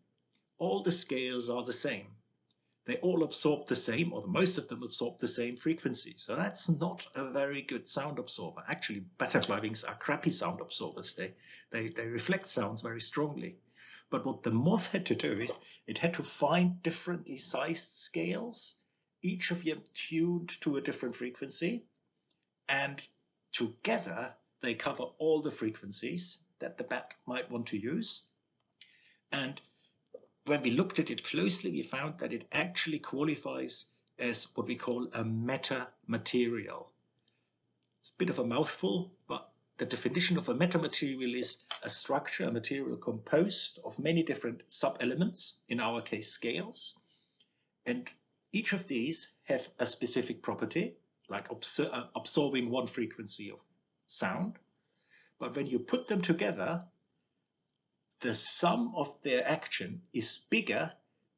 all 0.58 0.84
the 0.84 0.92
scales 0.92 1.50
are 1.50 1.64
the 1.64 1.74
same. 1.74 2.08
They 2.86 2.98
all 2.98 3.24
absorb 3.24 3.66
the 3.66 3.76
same, 3.76 4.14
or 4.14 4.28
most 4.28 4.58
of 4.60 4.68
them 4.68 4.84
absorb 4.84 5.18
the 5.18 5.28
same 5.28 5.58
frequency. 5.58 6.14
So 6.18 6.36
that's 6.36 6.70
not 6.70 7.08
a 7.16 7.32
very 7.32 7.64
good 7.64 7.88
sound 7.88 8.20
absorber. 8.20 8.64
Actually, 8.68 9.02
butterfly 9.18 9.60
wings 9.60 9.84
are 9.84 9.98
crappy 9.98 10.32
sound 10.32 10.62
absorbers. 10.62 11.16
They, 11.16 11.34
they, 11.72 11.88
they 11.90 12.06
reflect 12.06 12.48
sounds 12.48 12.82
very 12.82 13.02
strongly. 13.02 13.58
But 14.12 14.26
what 14.26 14.44
the 14.44 14.52
moth 14.52 14.88
had 14.92 15.08
to 15.08 15.16
do, 15.16 15.32
it, 15.32 15.52
it 15.88 15.98
had 15.98 16.14
to 16.14 16.24
find 16.24 16.82
differently 16.84 17.38
sized 17.38 17.90
scales, 17.90 18.76
each 19.26 19.50
of 19.50 19.64
them 19.64 19.82
tuned 19.96 20.52
to 20.62 20.78
a 20.78 20.82
different 20.82 21.16
frequency, 21.16 21.84
and 22.70 23.06
together 23.52 24.34
they 24.62 24.76
cover 24.76 25.06
all 25.18 25.42
the 25.42 25.52
frequencies 25.52 26.40
that 26.60 26.78
the 26.78 26.84
bat 26.84 27.16
might 27.26 27.50
want 27.50 27.66
to 27.68 27.78
use. 27.78 28.22
And 29.32 29.60
when 30.46 30.62
we 30.62 30.72
looked 30.72 31.00
at 31.00 31.10
it 31.10 31.24
closely, 31.24 31.72
we 31.72 31.82
found 31.82 32.20
that 32.20 32.34
it 32.34 32.48
actually 32.52 33.00
qualifies 33.00 33.86
as 34.20 34.48
what 34.54 34.68
we 34.68 34.76
call 34.76 35.08
a 35.14 35.24
meta 35.24 35.88
material. 36.08 36.92
It's 38.00 38.10
a 38.10 38.18
bit 38.20 38.30
of 38.30 38.38
a 38.40 38.46
mouthful, 38.46 39.12
but 39.28 39.50
the 39.78 39.88
definition 39.88 40.38
of 40.38 40.50
a 40.50 40.54
metamaterial 40.54 41.36
is 41.36 41.64
a 41.82 41.90
structure, 41.90 42.46
a 42.46 42.52
material 42.52 42.96
composed 42.96 43.80
of 43.84 43.98
many 43.98 44.22
different 44.22 44.62
sub-elements, 44.68 45.56
in 45.68 45.80
our 45.80 46.02
case 46.02 46.32
scales. 46.32 47.00
And 47.88 48.10
each 48.56 48.72
of 48.72 48.88
these 48.88 49.34
have 49.44 49.68
a 49.80 49.86
specific 49.86 50.42
property, 50.42 50.96
like 51.28 51.50
absor 51.50 51.90
uh, 51.92 52.06
absorbing 52.16 52.70
one 52.70 52.88
frequency 52.88 53.52
of 53.52 53.60
sound. 54.08 54.54
But 55.40 55.58
when 55.58 55.68
you 55.68 55.80
put 55.80 56.08
them 56.08 56.22
together, 56.22 56.82
the 58.22 58.34
sum 58.34 58.94
of 58.96 59.14
their 59.24 59.46
action 59.46 60.02
is 60.14 60.40
bigger 60.50 60.94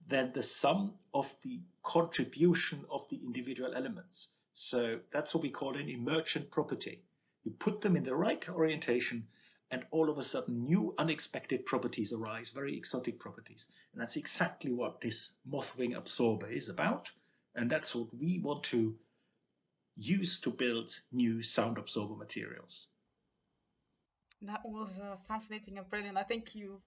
than 0.08 0.32
the 0.32 0.44
sum 0.44 0.94
of 1.12 1.36
the 1.42 1.60
contribution 1.82 2.86
of 2.92 3.10
the 3.10 3.18
individual 3.18 3.74
elements. 3.74 4.30
So 4.54 5.00
that's 5.12 5.34
what 5.34 5.42
we 5.42 5.50
call 5.50 5.76
an 5.76 5.90
emergent 5.90 6.52
property. 6.52 7.02
You 7.44 7.52
put 7.52 7.82
them 7.82 7.98
in 7.98 8.04
the 8.04 8.16
right 8.16 8.48
orientation 8.48 9.28
and 9.72 9.86
all 9.92 10.10
of 10.10 10.18
a 10.18 10.24
sudden 10.24 10.64
new 10.64 10.94
unexpected 10.98 11.66
properties 11.66 12.14
arise, 12.14 12.52
very 12.52 12.78
exotic 12.78 13.20
properties. 13.20 13.70
And 13.92 14.02
that's 14.02 14.16
exactly 14.16 14.72
what 14.72 15.02
this 15.02 15.32
mothwing 15.50 15.96
absorber 15.96 16.50
is 16.50 16.70
about. 16.70 17.12
And 17.56 17.70
that's 17.70 17.94
what 17.94 18.08
we 18.14 18.40
want 18.40 18.64
to 18.66 18.96
use 19.98 20.40
to 20.42 20.52
build 20.52 20.98
new 21.12 21.42
sound 21.42 21.78
absorber 21.78 22.16
materials. 22.16 22.88
That 24.44 24.62
was 24.64 24.90
uh, 25.00 25.18
fascinating 25.28 25.78
and 25.78 25.90
brilliant. 25.90 26.18
I 26.18 26.24
think 26.24 26.54
you 26.54 26.82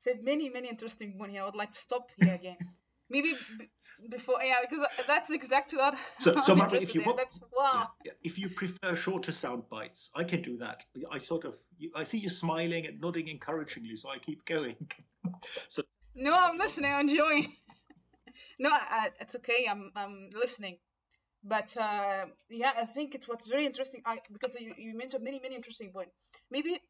said 0.00 0.24
many, 0.24 0.48
many 0.48 0.68
interesting 0.68 1.12
points 1.16 1.32
here. 1.32 1.42
I 1.42 1.46
would 1.46 1.54
like 1.54 1.72
to 1.72 1.78
stop 1.78 2.10
here 2.18 2.34
again. 2.34 2.56
Maybe 3.12 3.34
b- 3.58 3.68
before, 4.08 4.42
yeah, 4.42 4.60
because 4.68 4.86
that's 5.06 5.30
exactly 5.30 5.78
what. 5.78 5.94
So, 6.18 6.40
so 6.42 6.54
Margaret, 6.54 6.82
if 6.82 6.94
you 6.94 7.02
want, 7.02 7.18
that's, 7.18 7.38
wow. 7.56 7.88
Yeah, 8.04 8.12
yeah, 8.12 8.12
if 8.24 8.38
you 8.38 8.48
prefer 8.48 8.96
shorter 8.96 9.32
sound 9.32 9.68
bites, 9.68 10.10
I 10.16 10.24
can 10.24 10.40
do 10.40 10.56
that. 10.58 10.82
I 11.10 11.18
sort 11.18 11.44
of, 11.44 11.54
I 11.94 12.04
see 12.04 12.18
you 12.18 12.30
smiling 12.30 12.86
and 12.86 12.98
nodding 13.00 13.28
encouragingly, 13.28 13.96
so 13.96 14.08
I 14.08 14.18
keep 14.18 14.44
going. 14.46 14.76
so. 15.68 15.82
No, 16.14 16.34
I'm 16.34 16.56
listening. 16.56 16.90
I'm 16.90 17.08
enjoying. 17.08 17.52
no, 18.58 18.70
I, 18.72 19.10
it's 19.20 19.36
okay. 19.36 19.66
I'm, 19.70 19.92
I'm 19.94 20.30
listening. 20.34 20.78
But 21.44 21.76
uh, 21.76 22.26
yeah, 22.48 22.72
I 22.78 22.86
think 22.86 23.14
it's 23.14 23.28
what's 23.28 23.46
very 23.46 23.66
interesting. 23.66 24.00
I 24.06 24.20
because 24.32 24.56
you, 24.58 24.74
you 24.78 24.96
mentioned 24.96 25.24
many, 25.24 25.40
many 25.40 25.56
interesting 25.56 25.90
points. 25.92 26.14
Maybe 26.50 26.80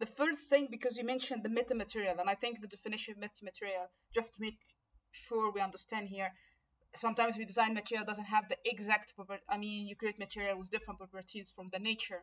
the 0.00 0.06
first 0.06 0.48
thing 0.48 0.68
because 0.70 0.96
you 0.96 1.04
mentioned 1.04 1.42
the 1.42 1.50
metamaterial, 1.50 2.18
and 2.18 2.30
I 2.30 2.34
think 2.34 2.60
the 2.60 2.68
definition 2.68 3.14
of 3.14 3.20
metamaterial, 3.20 3.86
just 4.14 4.34
to 4.34 4.40
make 4.40 4.58
sure 5.12 5.52
we 5.52 5.60
understand 5.60 6.08
here, 6.08 6.32
sometimes 6.96 7.36
we 7.36 7.44
design 7.44 7.74
material 7.74 8.04
doesn't 8.04 8.24
have 8.24 8.48
the 8.48 8.56
exact 8.64 9.14
property. 9.14 9.42
I 9.48 9.58
mean, 9.58 9.86
you 9.86 9.96
create 9.96 10.18
material 10.18 10.58
with 10.58 10.70
different 10.70 10.98
properties 10.98 11.52
from 11.54 11.68
the 11.72 11.78
nature. 11.78 12.22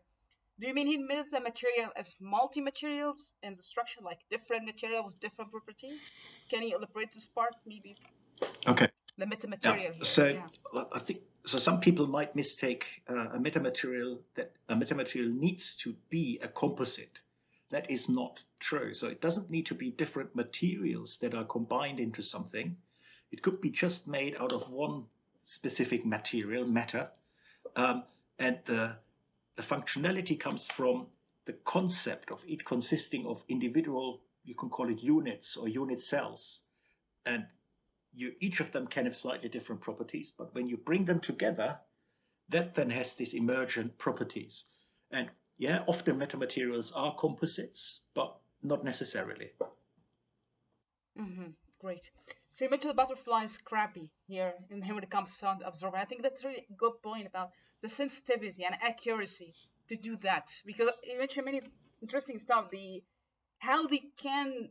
Do 0.59 0.67
you 0.67 0.73
mean 0.73 0.87
he 0.87 0.97
meant 0.97 1.31
the 1.31 1.41
material 1.41 1.91
as 1.97 2.15
multi-materials 2.19 3.35
in 3.43 3.55
the 3.55 3.61
structure, 3.61 3.99
like 4.01 4.19
different 4.29 4.65
materials 4.65 5.05
with 5.05 5.19
different 5.19 5.51
properties? 5.51 5.99
Can 6.49 6.63
you 6.63 6.77
elaborate 6.77 7.11
this 7.11 7.25
part, 7.25 7.55
maybe? 7.65 7.95
Okay. 8.65 8.87
The 9.17 9.25
metamaterial. 9.25 9.97
Yeah. 9.97 10.03
So 10.03 10.27
yeah. 10.27 10.83
I 10.93 10.99
think 10.99 11.19
so. 11.45 11.57
Some 11.57 11.79
people 11.79 12.07
might 12.07 12.35
mistake 12.35 12.85
uh, 13.09 13.35
a 13.35 13.39
metamaterial 13.39 14.19
that 14.35 14.53
a 14.69 14.75
metamaterial 14.75 15.33
needs 15.33 15.75
to 15.77 15.95
be 16.09 16.39
a 16.41 16.47
composite 16.47 17.19
that 17.71 17.89
is 17.89 18.09
not 18.09 18.39
true. 18.59 18.93
So 18.93 19.07
it 19.07 19.21
doesn't 19.21 19.49
need 19.49 19.67
to 19.67 19.75
be 19.75 19.91
different 19.91 20.35
materials 20.35 21.17
that 21.19 21.33
are 21.33 21.45
combined 21.45 21.99
into 21.99 22.21
something. 22.21 22.77
It 23.31 23.41
could 23.41 23.61
be 23.61 23.69
just 23.69 24.07
made 24.07 24.35
out 24.39 24.53
of 24.53 24.69
one 24.69 25.05
specific 25.43 26.05
material, 26.05 26.65
matter, 26.65 27.09
um, 27.75 28.03
and 28.39 28.59
the, 28.65 28.95
the 29.55 29.63
functionality 29.63 30.39
comes 30.39 30.67
from 30.67 31.07
the 31.45 31.53
concept 31.53 32.31
of 32.31 32.41
it 32.47 32.65
consisting 32.65 33.25
of 33.25 33.43
individual, 33.47 34.21
you 34.43 34.55
can 34.55 34.69
call 34.69 34.89
it 34.89 35.01
units 35.01 35.57
or 35.57 35.67
unit 35.67 36.01
cells. 36.01 36.61
And 37.25 37.45
you, 38.13 38.33
each 38.39 38.59
of 38.59 38.71
them 38.71 38.87
can 38.87 39.05
have 39.05 39.15
slightly 39.15 39.49
different 39.49 39.81
properties, 39.81 40.31
but 40.31 40.53
when 40.55 40.67
you 40.67 40.77
bring 40.77 41.05
them 41.05 41.19
together, 41.19 41.79
that 42.49 42.75
then 42.75 42.89
has 42.89 43.15
these 43.15 43.33
emergent 43.33 43.97
properties. 43.97 44.65
And 45.11 45.29
yeah, 45.57 45.83
often 45.87 46.19
metamaterials 46.19 46.91
are 46.95 47.15
composites, 47.15 48.01
but 48.13 48.35
not 48.61 48.83
necessarily. 48.83 49.51
Mm-hmm. 51.19 51.51
Great. 51.79 52.09
So 52.49 52.65
you 52.65 52.71
mentioned 52.71 52.91
the 52.91 52.95
butterfly 52.95 53.43
is 53.43 53.57
crappy 53.57 54.11
here 54.27 54.53
in 54.69 54.81
when 54.81 55.03
it 55.03 55.09
comes 55.09 55.31
to 55.31 55.35
sound. 55.35 55.63
I 55.63 56.05
think 56.05 56.23
that's 56.23 56.43
a 56.43 56.47
really 56.47 56.65
good 56.77 57.01
point 57.03 57.27
about 57.27 57.51
the 57.81 57.89
sensitivity 57.89 58.63
and 58.65 58.75
accuracy 58.81 59.53
to 59.89 59.95
do 59.95 60.15
that 60.17 60.49
because 60.65 60.89
you 61.03 61.17
mentioned 61.17 61.45
many 61.45 61.61
interesting 62.01 62.39
stuff. 62.39 62.71
The 62.71 63.03
how 63.59 63.87
they 63.87 64.03
can 64.17 64.69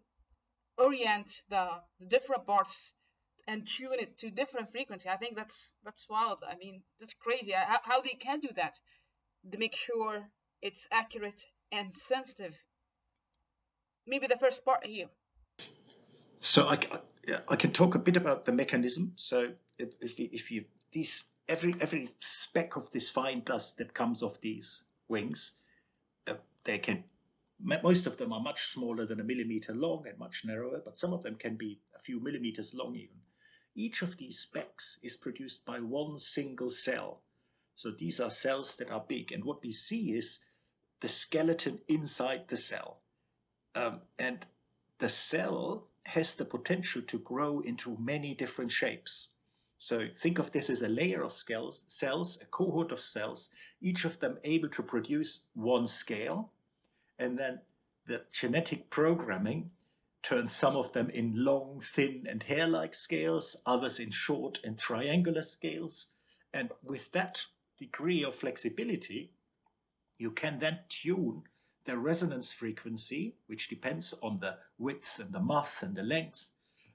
orient 0.77 1.43
the, 1.49 1.69
the 2.01 2.07
different 2.07 2.47
parts 2.47 2.93
and 3.47 3.67
tune 3.67 3.99
it 4.01 4.19
to 4.19 4.31
different 4.31 4.73
frequency. 4.73 5.09
I 5.09 5.17
think 5.17 5.37
that's 5.37 5.73
that's 5.85 6.09
wild. 6.09 6.39
I 6.49 6.57
mean, 6.57 6.83
that's 6.99 7.15
crazy. 7.15 7.53
How, 7.53 7.81
how 7.85 8.01
they 8.01 8.17
can 8.19 8.41
do 8.41 8.49
that 8.57 8.81
to 9.51 9.59
make 9.59 9.77
sure 9.77 10.31
it's 10.63 10.87
accurate 10.91 11.47
and 11.73 11.97
sensitive. 11.97 12.55
Maybe 14.07 14.27
the 14.27 14.37
first 14.37 14.65
part 14.65 14.87
here. 14.87 15.09
So 16.41 16.69
I, 16.69 16.79
I 17.49 17.57
can 17.57 17.73
talk 17.73 17.95
a 17.95 17.99
bit 17.99 18.17
about 18.17 18.45
the 18.45 18.53
mechanism. 18.53 19.13
So 19.17 19.53
if 19.79 20.19
you, 20.19 20.29
if 20.33 20.51
you 20.51 20.65
these 20.93 21.25
every 21.49 21.75
every 21.81 22.11
speck 22.21 22.77
of 22.77 22.91
this 22.93 23.11
fine 23.11 23.43
dust 23.45 23.79
that 23.79 23.95
comes 23.95 24.23
off 24.23 24.41
these 24.41 24.85
wings, 25.09 25.55
they 26.65 26.79
can 26.79 27.05
most 27.61 28.07
of 28.07 28.17
them 28.17 28.33
are 28.33 28.41
much 28.41 28.73
smaller 28.73 29.07
than 29.07 29.21
a 29.21 29.25
millimeter 29.25 29.73
long 29.73 30.07
and 30.09 30.19
much 30.19 30.45
narrower, 30.45 30.83
but 30.85 30.99
some 30.99 31.13
of 31.13 31.23
them 31.23 31.37
can 31.37 31.57
be 31.57 31.81
a 31.95 31.99
few 32.01 32.21
millimeters 32.21 32.75
long 32.75 32.95
even. 32.97 33.17
Each 33.77 34.03
of 34.03 34.17
these 34.17 34.39
specks 34.39 34.99
is 35.03 35.17
produced 35.17 35.65
by 35.65 35.81
one 35.81 36.19
single 36.19 36.69
cell. 36.69 37.23
So 37.77 37.91
these 37.91 38.21
are 38.21 38.31
cells 38.31 38.77
that 38.77 38.91
are 38.91 39.05
big. 39.07 39.33
And 39.33 39.45
what 39.45 39.63
we 39.63 39.73
see 39.73 40.13
is 40.15 40.41
the 41.01 41.09
skeleton 41.09 41.81
inside 41.89 42.49
the 42.49 42.57
cell. 42.57 43.01
Um, 43.75 44.01
and 44.19 44.45
the 44.99 45.09
cell 45.09 45.89
has 46.05 46.35
the 46.35 46.45
potential 46.45 47.03
to 47.03 47.19
grow 47.19 47.61
into 47.61 47.97
many 47.99 48.35
different 48.35 48.71
shapes. 48.71 49.31
So 49.79 50.09
think 50.15 50.39
of 50.39 50.53
this 50.53 50.71
as 50.71 50.83
a 50.83 50.89
layer 50.89 51.23
of 51.23 51.33
scales, 51.33 51.85
cells, 51.89 52.41
a 52.41 52.47
cohort 52.47 52.93
of 52.93 53.01
cells, 53.01 53.51
each 53.81 54.05
of 54.05 54.19
them 54.21 54.39
able 54.45 54.69
to 54.71 54.83
produce 54.83 55.45
one 55.55 55.87
scale. 55.87 56.53
And 57.19 57.39
then 57.39 57.61
the 58.07 58.23
genetic 58.33 58.89
programming 58.89 59.71
turns 60.23 60.53
some 60.55 60.77
of 60.77 60.93
them 60.93 61.11
in 61.11 61.45
long, 61.45 61.81
thin, 61.81 62.27
and 62.29 62.43
hair-like 62.43 62.95
scales, 62.95 63.57
others 63.67 64.01
in 64.01 64.11
short 64.11 64.61
and 64.65 64.79
triangular 64.79 65.43
scales. 65.43 66.09
And 66.53 66.71
with 66.83 67.11
that 67.13 67.45
degree 67.79 68.25
of 68.25 68.35
flexibility, 68.35 69.33
you 70.19 70.31
can 70.31 70.59
then 70.59 70.79
tune 70.89 71.43
the 71.85 71.97
resonance 71.99 72.51
frequency, 72.51 73.37
which 73.47 73.69
depends 73.69 74.15
on 74.23 74.39
the 74.41 74.57
width 74.79 75.21
and 75.21 75.33
the 75.33 75.41
moth 75.41 75.83
and 75.83 75.95
the 75.95 76.03
length. 76.03 76.51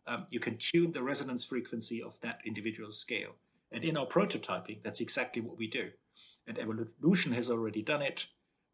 Um, 0.08 0.26
you 0.30 0.40
can 0.40 0.58
tune 0.58 0.92
the 0.92 1.04
resonance 1.04 1.44
frequency 1.44 2.02
of 2.02 2.20
that 2.22 2.40
individual 2.46 2.92
scale. 2.92 3.36
And 3.72 3.84
in 3.84 3.98
our 3.98 4.08
prototyping, 4.08 4.82
that's 4.82 5.02
exactly 5.02 5.42
what 5.42 5.58
we 5.58 5.68
do. 5.68 5.92
And 6.48 6.58
evolution 6.58 7.32
has 7.34 7.52
already 7.52 7.84
done 7.84 8.02
it, 8.02 8.26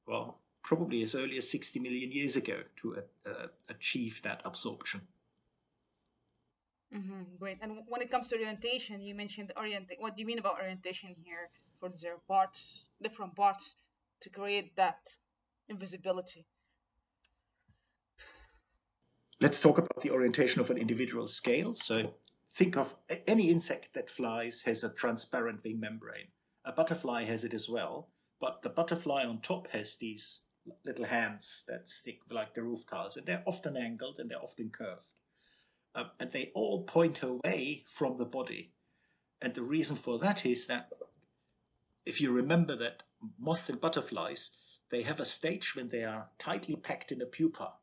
well, 0.08 0.40
probably 0.64 1.02
as 1.04 1.16
early 1.16 1.38
as 1.38 1.50
60 1.50 1.80
million 1.80 2.12
years 2.12 2.38
ago 2.38 2.62
to 2.82 2.96
uh, 2.96 3.30
uh, 3.30 3.48
achieve 3.70 4.22
that 4.24 4.42
absorption. 4.46 5.02
Mm-hmm, 6.96 7.36
great. 7.40 7.58
And 7.62 7.80
when 7.88 8.02
it 8.02 8.10
comes 8.10 8.30
to 8.30 8.36
orientation, 8.36 9.02
you 9.02 9.16
mentioned 9.16 9.52
orientation. 9.58 10.02
What 10.02 10.16
do 10.16 10.22
you 10.22 10.28
mean 10.28 10.40
about 10.40 10.60
orientation 10.62 11.16
here? 11.24 11.50
For 11.86 11.92
their 12.02 12.18
parts, 12.28 12.88
different 13.00 13.36
parts, 13.36 13.76
to 14.22 14.32
create 14.32 14.76
that 14.76 14.98
invisibility. 15.70 16.48
Let's 19.40 19.62
talk 19.62 19.78
about 19.78 20.02
the 20.02 20.10
orientation 20.10 20.62
of 20.62 20.72
an 20.72 20.80
individual 20.80 21.28
scale. 21.28 21.76
So 21.76 22.16
think 22.56 22.76
of 22.76 22.92
any 23.28 23.52
insect 23.52 23.94
that 23.94 24.10
flies 24.10 24.64
has 24.64 24.84
a 24.84 24.96
transparent 24.96 25.64
wing 25.64 25.80
membrane. 25.80 26.30
A 26.66 26.72
butterfly 26.72 27.26
has 27.26 27.44
it 27.44 27.54
as 27.54 27.70
well, 27.70 28.10
but 28.42 28.64
the 28.64 28.70
butterfly 28.70 29.24
on 29.24 29.42
top 29.42 29.68
has 29.68 29.98
these 29.98 30.42
little 30.86 31.06
hands 31.06 31.66
that 31.68 31.88
stick 31.88 32.18
like 32.32 32.56
the 32.56 32.64
roof 32.64 32.80
tiles, 32.90 33.18
and 33.18 33.28
they're 33.28 33.44
often 33.46 33.78
angled 33.78 34.18
and 34.18 34.32
they're 34.32 34.44
often 34.44 34.72
curved. 34.72 35.06
Um, 35.94 36.10
and 36.20 36.32
they 36.32 36.52
all 36.56 36.84
point 36.86 37.22
away 37.22 37.84
from 37.88 38.18
the 38.18 38.26
body. 38.26 38.72
And 39.40 39.54
the 39.54 39.62
reason 39.62 39.96
for 39.98 40.18
that 40.20 40.48
is 40.48 40.66
that 40.66 40.90
if 42.06 42.22
you 42.22 42.32
remember 42.32 42.76
that 42.76 43.04
moths 43.40 43.70
and 43.70 43.82
butterflies, 43.82 44.52
they 44.92 45.02
have 45.02 45.20
a 45.20 45.26
stage 45.26 45.76
when 45.76 45.90
they 45.90 46.04
are 46.04 46.30
tightly 46.38 46.76
packed 46.76 47.12
in 47.12 47.22
a 47.22 47.26
pupa. 47.26 47.74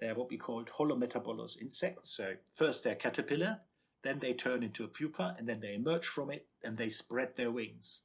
They're 0.00 0.14
what 0.14 0.30
we 0.30 0.38
call 0.38 0.64
holometabolous 0.64 1.60
insects. 1.60 2.10
So 2.10 2.34
first 2.54 2.84
they're 2.84 2.94
caterpillar, 2.94 3.60
then 4.02 4.18
they 4.18 4.34
turn 4.34 4.62
into 4.62 4.84
a 4.84 4.88
pupa, 4.88 5.36
and 5.38 5.48
then 5.48 5.60
they 5.60 5.74
emerge 5.74 6.06
from 6.06 6.30
it 6.30 6.46
and 6.62 6.76
they 6.76 6.90
spread 6.90 7.36
their 7.36 7.50
wings. 7.50 8.02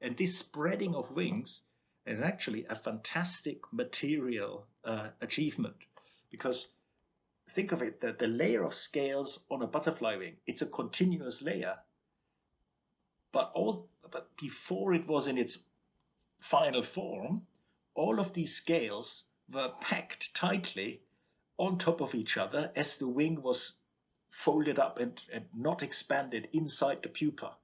And 0.00 0.16
this 0.16 0.38
spreading 0.38 0.94
of 0.94 1.10
wings 1.10 1.62
is 2.06 2.20
actually 2.20 2.66
a 2.66 2.74
fantastic 2.74 3.60
material 3.72 4.66
uh, 4.84 5.08
achievement 5.20 5.76
because 6.30 6.68
think 7.54 7.72
of 7.72 7.82
it 7.82 8.00
that 8.00 8.18
the 8.18 8.26
layer 8.26 8.62
of 8.62 8.74
scales 8.74 9.44
on 9.50 9.62
a 9.62 9.66
butterfly 9.66 10.16
wing 10.16 10.36
it's 10.46 10.62
a 10.62 10.66
continuous 10.66 11.42
layer 11.42 11.76
but 13.32 13.50
all 13.54 13.88
but 14.10 14.36
before 14.36 14.92
it 14.94 15.06
was 15.06 15.26
in 15.26 15.38
its 15.38 15.64
final 16.40 16.82
form 16.82 17.46
all 17.94 18.18
of 18.18 18.32
these 18.32 18.54
scales 18.54 19.30
were 19.48 19.72
packed 19.80 20.34
tightly 20.34 21.02
on 21.58 21.78
top 21.78 22.00
of 22.00 22.14
each 22.14 22.36
other 22.36 22.72
as 22.74 22.98
the 22.98 23.08
wing 23.08 23.42
was 23.42 23.80
folded 24.30 24.78
up 24.78 24.98
and, 24.98 25.22
and 25.32 25.46
not 25.54 25.82
expanded 25.82 26.48
inside 26.52 27.02
the 27.02 27.08
pupa 27.08 27.56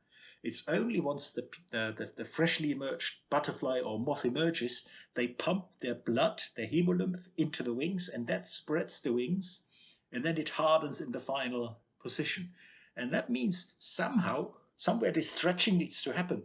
it's 0.46 0.68
only 0.68 1.00
once 1.00 1.30
the, 1.32 1.42
uh, 1.72 1.90
the, 1.90 2.12
the, 2.14 2.24
freshly 2.24 2.70
emerged 2.70 3.16
butterfly 3.30 3.80
or 3.80 3.98
moth 3.98 4.24
emerges, 4.24 4.86
they 5.14 5.26
pump 5.26 5.72
their 5.80 5.96
blood, 5.96 6.40
their 6.54 6.68
hemolymph, 6.68 7.28
into 7.36 7.64
the 7.64 7.72
wings, 7.72 8.08
and 8.08 8.28
that 8.28 8.48
spreads 8.48 9.00
the 9.00 9.12
wings, 9.12 9.64
and 10.12 10.24
then 10.24 10.38
it 10.38 10.48
hardens 10.48 11.00
in 11.00 11.10
the 11.10 11.18
final 11.18 11.80
position. 12.00 12.54
And 12.96 13.12
that 13.12 13.28
means 13.28 13.72
somehow, 13.80 14.54
somewhere 14.76 15.12
this 15.12 15.30
stretching 15.30 15.78
needs 15.78 16.02
to 16.02 16.12
happen. 16.12 16.42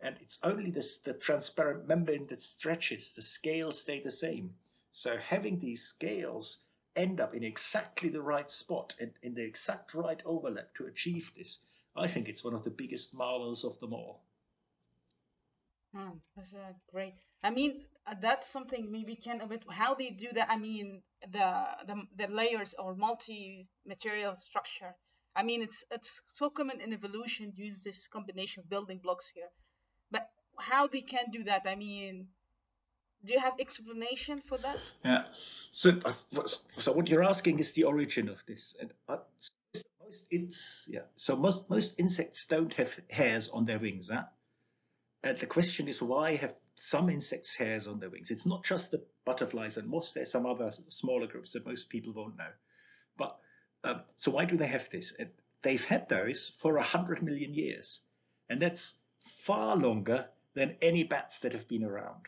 And 0.00 0.16
it's 0.20 0.38
only 0.42 0.70
this, 0.70 0.98
the 0.98 1.12
transparent 1.12 1.86
membrane 1.86 2.26
that 2.28 2.42
stretches, 2.42 3.14
the 3.14 3.22
scales 3.22 3.80
stay 3.80 4.00
the 4.00 4.10
same. 4.10 4.54
So 4.92 5.18
having 5.18 5.58
these 5.58 5.86
scales 5.86 6.64
end 6.96 7.20
up 7.20 7.34
in 7.34 7.44
exactly 7.44 8.08
the 8.08 8.22
right 8.22 8.50
spot 8.50 8.94
and 8.98 9.12
in 9.22 9.34
the 9.34 9.42
exact 9.42 9.94
right 9.94 10.20
overlap 10.24 10.74
to 10.74 10.86
achieve 10.86 11.32
this 11.36 11.60
I 11.96 12.06
think 12.06 12.28
it's 12.28 12.44
one 12.44 12.54
of 12.54 12.64
the 12.64 12.70
biggest 12.70 13.14
marvels 13.14 13.64
of 13.64 13.78
them 13.80 13.92
all. 13.92 14.22
Hmm, 15.94 16.18
that's 16.36 16.54
uh, 16.54 16.72
great. 16.92 17.14
I 17.42 17.50
mean, 17.50 17.84
uh, 18.06 18.14
that's 18.20 18.48
something 18.48 18.90
maybe 18.90 19.16
can 19.16 19.40
a 19.40 19.46
bit 19.46 19.64
how 19.68 19.94
they 19.94 20.10
do 20.10 20.28
that. 20.34 20.48
I 20.48 20.56
mean, 20.56 21.02
the 21.20 21.66
the, 21.86 22.02
the 22.16 22.32
layers 22.32 22.74
or 22.78 22.94
multi-material 22.94 24.34
structure. 24.34 24.94
I 25.34 25.42
mean, 25.42 25.62
it's 25.62 25.84
it's 25.90 26.10
so 26.26 26.50
common 26.50 26.80
in 26.80 26.92
evolution 26.92 27.52
use 27.56 27.82
this 27.82 28.06
combination 28.08 28.60
of 28.60 28.70
building 28.70 28.98
blocks 28.98 29.30
here, 29.34 29.50
but 30.10 30.28
how 30.58 30.86
they 30.86 31.02
can 31.02 31.30
do 31.30 31.44
that? 31.44 31.62
I 31.66 31.76
mean, 31.76 32.28
do 33.24 33.32
you 33.32 33.40
have 33.40 33.54
explanation 33.60 34.42
for 34.46 34.58
that? 34.58 34.78
Yeah. 35.04 35.24
So, 35.70 35.92
uh, 36.04 36.42
so 36.78 36.92
what 36.92 37.08
you're 37.08 37.22
asking 37.22 37.58
is 37.58 37.72
the 37.72 37.84
origin 37.84 38.28
of 38.28 38.44
this, 38.46 38.76
and 38.80 38.90
uh, 39.08 39.18
most 40.02 40.26
it's 40.30 40.88
yeah. 40.90 41.06
So 41.16 41.36
most 41.36 41.70
most 41.70 41.94
insects 41.98 42.46
don't 42.46 42.72
have 42.74 42.94
hairs 43.08 43.50
on 43.50 43.66
their 43.66 43.78
wings. 43.78 44.10
Huh? 44.10 44.24
And 45.22 45.38
the 45.38 45.46
question 45.46 45.86
is 45.88 46.02
why 46.02 46.36
have 46.36 46.54
some 46.74 47.10
insects 47.10 47.54
hairs 47.54 47.86
on 47.86 48.00
their 48.00 48.10
wings? 48.10 48.30
It's 48.30 48.46
not 48.46 48.64
just 48.64 48.90
the 48.90 49.04
butterflies 49.26 49.76
and 49.76 49.88
moths. 49.88 50.12
There's 50.12 50.30
some 50.30 50.46
other 50.46 50.70
smaller 50.88 51.26
groups 51.26 51.52
that 51.52 51.66
most 51.66 51.90
people 51.90 52.12
won't 52.14 52.38
know. 52.38 52.50
Um, 53.84 54.02
so 54.16 54.30
why 54.30 54.44
do 54.44 54.56
they 54.56 54.66
have 54.66 54.90
this? 54.90 55.12
And 55.18 55.30
they've 55.62 55.84
had 55.84 56.08
those 56.08 56.52
for 56.58 56.76
a 56.76 56.82
hundred 56.82 57.22
million 57.22 57.54
years, 57.54 58.02
and 58.48 58.60
that's 58.60 58.98
far 59.18 59.76
longer 59.76 60.28
than 60.54 60.76
any 60.82 61.04
bats 61.04 61.40
that 61.40 61.52
have 61.52 61.68
been 61.68 61.84
around. 61.84 62.26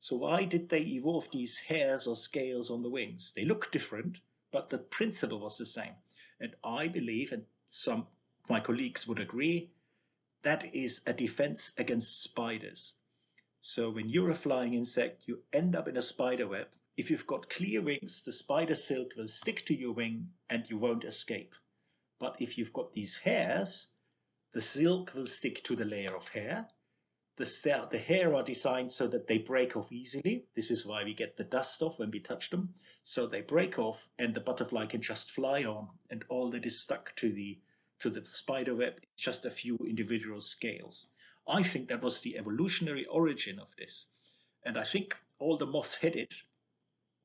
So 0.00 0.16
why 0.16 0.44
did 0.44 0.68
they 0.68 0.80
evolve 0.80 1.30
these 1.30 1.58
hairs 1.58 2.06
or 2.06 2.16
scales 2.16 2.70
on 2.70 2.82
the 2.82 2.90
wings? 2.90 3.32
They 3.34 3.44
look 3.44 3.70
different, 3.70 4.20
but 4.50 4.68
the 4.68 4.78
principle 4.78 5.38
was 5.38 5.58
the 5.58 5.66
same. 5.66 5.94
And 6.40 6.54
I 6.64 6.88
believe, 6.88 7.32
and 7.32 7.44
some 7.68 8.06
my 8.48 8.60
colleagues 8.60 9.06
would 9.06 9.20
agree, 9.20 9.70
that 10.42 10.74
is 10.74 11.02
a 11.06 11.12
defense 11.12 11.72
against 11.78 12.22
spiders. 12.22 12.94
So 13.60 13.90
when 13.90 14.08
you're 14.08 14.30
a 14.30 14.34
flying 14.34 14.74
insect, 14.74 15.22
you 15.26 15.42
end 15.52 15.76
up 15.76 15.86
in 15.86 15.96
a 15.96 16.02
spider 16.02 16.48
web. 16.48 16.66
If 16.94 17.10
you've 17.10 17.26
got 17.26 17.48
clear 17.48 17.80
wings, 17.80 18.22
the 18.22 18.32
spider 18.32 18.74
silk 18.74 19.16
will 19.16 19.26
stick 19.26 19.64
to 19.64 19.74
your 19.74 19.92
wing 19.92 20.30
and 20.50 20.68
you 20.68 20.76
won't 20.76 21.04
escape. 21.04 21.54
But 22.18 22.36
if 22.38 22.58
you've 22.58 22.72
got 22.74 22.92
these 22.92 23.16
hairs, 23.16 23.88
the 24.52 24.60
silk 24.60 25.14
will 25.14 25.24
stick 25.24 25.64
to 25.64 25.74
the 25.74 25.86
layer 25.86 26.14
of 26.14 26.28
hair. 26.28 26.68
The, 27.36 27.88
the 27.90 27.98
hair 27.98 28.34
are 28.34 28.42
designed 28.42 28.92
so 28.92 29.08
that 29.08 29.26
they 29.26 29.38
break 29.38 29.74
off 29.74 29.90
easily. 29.90 30.44
This 30.54 30.70
is 30.70 30.84
why 30.84 31.02
we 31.02 31.14
get 31.14 31.38
the 31.38 31.44
dust 31.44 31.80
off 31.80 31.98
when 31.98 32.10
we 32.10 32.20
touch 32.20 32.50
them. 32.50 32.74
So 33.04 33.26
they 33.26 33.40
break 33.40 33.78
off 33.78 34.06
and 34.18 34.34
the 34.34 34.40
butterfly 34.40 34.84
can 34.84 35.00
just 35.00 35.30
fly 35.30 35.64
on 35.64 35.88
and 36.10 36.22
all 36.28 36.50
that 36.50 36.66
is 36.66 36.78
stuck 36.78 37.16
to 37.16 37.32
the 37.32 37.58
to 38.00 38.10
the 38.10 38.26
spider 38.26 38.74
web 38.74 38.98
is 39.02 39.24
just 39.24 39.46
a 39.46 39.50
few 39.50 39.78
individual 39.78 40.40
scales. 40.40 41.06
I 41.48 41.62
think 41.62 41.88
that 41.88 42.02
was 42.02 42.20
the 42.20 42.36
evolutionary 42.36 43.06
origin 43.06 43.58
of 43.58 43.74
this. 43.76 44.08
And 44.64 44.76
I 44.76 44.84
think 44.84 45.16
all 45.38 45.56
the 45.56 45.66
moths 45.66 45.94
had 45.94 46.16
it 46.16 46.34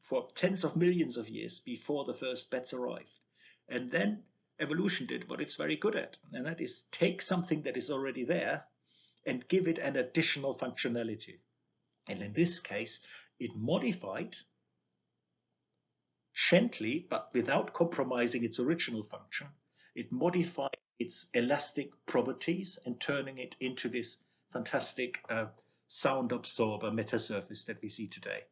for 0.07 0.29
tens 0.35 0.63
of 0.63 0.77
millions 0.77 1.17
of 1.17 1.27
years 1.27 1.59
before 1.59 2.05
the 2.05 2.13
first 2.13 2.49
bats 2.49 2.73
arrived. 2.73 3.19
And 3.67 3.91
then 3.91 4.23
evolution 4.57 5.05
did 5.05 5.29
what 5.29 5.41
it's 5.41 5.57
very 5.57 5.75
good 5.75 5.97
at, 5.97 6.17
and 6.31 6.45
that 6.45 6.61
is 6.61 6.83
take 6.91 7.21
something 7.21 7.63
that 7.63 7.75
is 7.75 7.91
already 7.91 8.23
there 8.23 8.63
and 9.25 9.45
give 9.49 9.67
it 9.67 9.77
an 9.79 9.97
additional 9.97 10.55
functionality. 10.55 11.39
And 12.07 12.21
in 12.21 12.31
this 12.31 12.61
case, 12.61 13.05
it 13.37 13.51
modified 13.53 14.37
gently, 16.33 17.05
but 17.09 17.29
without 17.33 17.73
compromising 17.73 18.45
its 18.45 18.59
original 18.59 19.03
function, 19.03 19.47
it 19.93 20.09
modified 20.13 20.77
its 20.99 21.27
elastic 21.33 21.91
properties 22.05 22.79
and 22.85 23.01
turning 23.01 23.39
it 23.39 23.57
into 23.59 23.89
this 23.89 24.23
fantastic 24.53 25.19
uh, 25.29 25.47
sound 25.87 26.31
absorber 26.31 26.91
metasurface 26.91 27.65
that 27.65 27.81
we 27.81 27.89
see 27.89 28.07
today. 28.07 28.43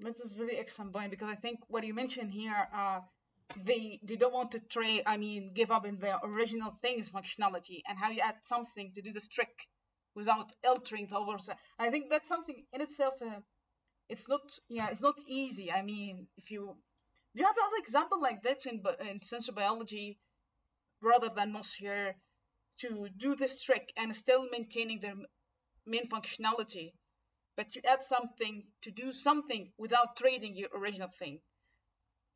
This 0.00 0.20
is 0.20 0.38
really 0.38 0.56
excellent 0.56 0.92
point 0.92 1.10
because 1.10 1.28
I 1.28 1.34
think 1.34 1.60
what 1.68 1.84
you 1.84 1.94
mentioned 1.94 2.32
here, 2.32 2.68
uh, 2.74 3.00
they 3.64 4.00
they 4.02 4.16
don't 4.16 4.32
want 4.32 4.50
to 4.52 4.60
trade. 4.60 5.02
I 5.06 5.16
mean, 5.16 5.52
give 5.54 5.70
up 5.70 5.84
in 5.86 5.98
their 5.98 6.18
original 6.24 6.72
things 6.82 7.10
functionality 7.10 7.82
and 7.88 7.98
how 7.98 8.10
you 8.10 8.20
add 8.20 8.36
something 8.42 8.92
to 8.94 9.02
do 9.02 9.12
this 9.12 9.28
trick 9.28 9.68
without 10.14 10.52
altering 10.66 11.06
the 11.08 11.16
overall. 11.16 11.40
I 11.78 11.90
think 11.90 12.10
that's 12.10 12.28
something 12.28 12.64
in 12.72 12.80
itself. 12.80 13.14
Uh, 13.20 13.40
it's 14.10 14.28
not 14.28 14.40
yeah 14.68 14.88
it's 14.90 15.00
not 15.00 15.14
easy 15.26 15.70
i 15.72 15.80
mean 15.80 16.26
if 16.36 16.50
you 16.50 16.76
do 17.34 17.40
you 17.40 17.46
have 17.46 17.54
another 17.56 17.80
example 17.80 18.20
like 18.20 18.42
that 18.42 18.66
in, 18.66 18.82
in 19.08 19.22
sensor 19.22 19.52
biology 19.52 20.18
rather 21.00 21.30
than 21.34 21.52
moss 21.52 21.74
here 21.74 22.16
to 22.78 23.08
do 23.16 23.36
this 23.36 23.62
trick 23.62 23.92
and 23.96 24.14
still 24.14 24.46
maintaining 24.50 25.00
their 25.00 25.14
main 25.86 26.08
functionality 26.08 26.92
but 27.56 27.74
you 27.74 27.82
add 27.88 28.02
something 28.02 28.64
to 28.82 28.90
do 28.90 29.12
something 29.12 29.70
without 29.78 30.16
trading 30.16 30.56
your 30.56 30.68
original 30.74 31.08
thing 31.18 31.40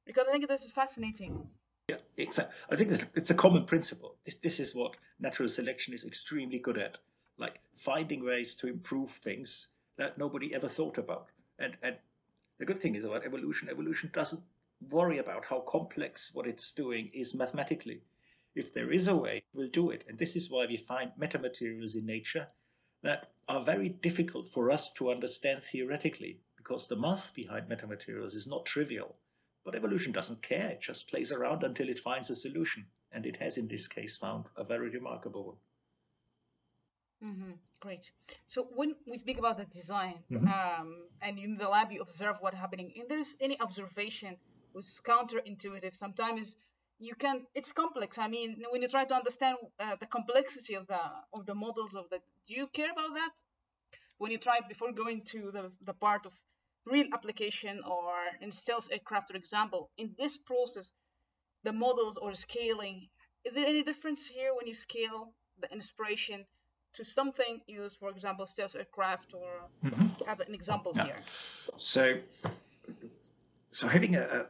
because 0.07 0.27
i 0.29 0.33
think 0.33 0.48
this 0.48 0.64
is 0.64 0.70
fascinating 0.72 1.48
yeah, 1.88 1.96
exactly. 2.16 2.55
I 2.70 2.77
think 2.77 2.92
it's 3.14 3.31
a 3.31 3.35
common 3.35 3.66
principle. 3.66 4.16
This 4.24 4.37
this 4.37 4.59
is 4.59 4.74
what 4.74 4.96
natural 5.20 5.50
selection 5.50 5.92
is 5.92 6.07
extremely 6.07 6.59
good 6.59 6.79
at, 6.79 6.96
like 7.37 7.61
finding 7.77 8.24
ways 8.24 8.57
to 8.57 8.68
improve 8.68 9.11
things 9.11 9.68
that 9.98 10.16
nobody 10.16 10.55
ever 10.55 10.68
thought 10.68 10.96
about. 10.96 11.27
And, 11.59 11.77
and 11.83 11.96
the 12.59 12.64
good 12.64 12.79
thing 12.79 12.94
is 12.94 13.05
about 13.05 13.27
evolution, 13.27 13.68
evolution 13.68 14.11
doesn't 14.12 14.42
worry 14.90 15.18
about 15.18 15.44
how 15.44 15.61
complex 15.61 16.35
what 16.35 16.46
it's 16.46 16.72
doing 16.72 17.11
is 17.12 17.35
mathematically. 17.35 18.00
If 18.55 18.72
there 18.72 18.90
is 18.90 19.09
a 19.09 19.16
way, 19.16 19.42
we'll 19.53 19.68
do 19.68 19.90
it. 19.90 20.05
And 20.09 20.18
this 20.18 20.37
is 20.37 20.50
why 20.50 20.66
we 20.66 20.77
find 20.77 21.11
metamaterials 21.20 21.96
in 21.96 22.07
nature 22.07 22.46
that 23.03 23.31
are 23.48 23.64
very 23.64 23.88
difficult 23.88 24.48
for 24.48 24.70
us 24.70 24.92
to 24.94 25.11
understand 25.11 25.62
theoretically, 25.62 26.40
because 26.57 26.88
the 26.88 26.96
math 26.96 27.35
behind 27.35 27.68
metamaterials 27.68 28.35
is 28.35 28.46
not 28.46 28.66
trivial. 28.66 29.16
But 29.64 29.74
evolution 29.74 30.12
doesn't 30.12 30.42
care. 30.42 30.70
It 30.70 30.80
just 30.80 31.09
plays 31.09 31.33
around 31.33 31.64
until 31.64 31.88
it 31.88 31.98
finds 31.98 32.30
a 32.30 32.35
solution. 32.35 32.87
And 33.12 33.24
it 33.24 33.37
has, 33.37 33.57
in 33.57 33.68
this 33.68 33.88
case, 33.88 34.16
found 34.16 34.44
a 34.57 34.64
very 34.64 34.90
remarkable 34.90 35.46
one. 35.46 35.57
Mm-hmm. 37.33 37.52
Great. 37.80 38.12
So 38.46 38.68
when 38.74 38.94
we 39.07 39.16
speak 39.18 39.38
about 39.38 39.57
the 39.59 39.64
design, 39.64 40.16
mm-hmm. 40.30 40.46
um, 40.48 41.09
and 41.22 41.38
in 41.38 41.57
the 41.57 41.68
lab 41.68 41.92
you 41.92 42.02
observe 42.02 42.37
what's 42.40 42.57
happening, 42.57 42.92
and 42.98 43.09
there's 43.09 43.37
any 43.40 43.59
observation 43.61 44.37
was 44.74 45.00
counterintuitive. 45.04 45.96
Sometimes 45.96 46.57
you 46.98 47.14
can. 47.14 47.46
It's 47.54 47.72
complex. 47.72 48.18
I 48.18 48.28
mean, 48.28 48.62
when 48.70 48.83
you 48.83 48.88
try 48.88 49.04
to 49.04 49.14
understand 49.14 49.57
uh, 49.80 49.96
the 49.98 50.07
complexity 50.07 50.74
of 50.74 50.87
the 50.87 51.00
of 51.33 51.46
the 51.46 51.54
models 51.54 51.94
of 51.94 52.09
the, 52.11 52.18
do 52.46 52.54
you 52.54 52.66
care 52.68 52.90
about 52.92 53.14
that? 53.14 53.33
When 54.18 54.30
you 54.30 54.38
try 54.38 54.61
before 54.68 54.92
going 54.92 55.22
to 55.33 55.50
the 55.52 55.72
the 55.85 55.94
part 55.94 56.26
of 56.26 56.33
real 56.87 57.07
application 57.12 57.80
or 57.87 58.12
in 58.40 58.52
stealth 58.52 58.88
aircraft, 58.92 59.30
for 59.30 59.37
example, 59.37 59.90
in 59.96 60.14
this 60.18 60.37
process, 60.37 60.92
the 61.64 61.72
models 61.72 62.16
or 62.16 62.35
scaling, 62.35 63.09
is 63.44 63.54
there 63.54 63.66
any 63.66 63.83
difference 63.83 64.26
here 64.26 64.54
when 64.54 64.66
you 64.66 64.74
scale 64.74 65.33
the 65.61 65.72
inspiration 65.72 66.44
to 66.94 67.04
something 67.04 67.61
used, 67.66 67.96
for 67.98 68.11
example, 68.11 68.46
stealth 68.46 68.76
aircraft, 68.76 69.35
or 69.35 69.68
mm-hmm. 69.85 70.24
have 70.26 70.40
an 70.40 70.54
example 70.54 70.92
yeah. 70.94 71.04
here? 71.07 71.16
So, 71.76 72.18
so 73.70 73.88
having 73.88 74.14
a, 74.14 74.22
a 74.22 74.46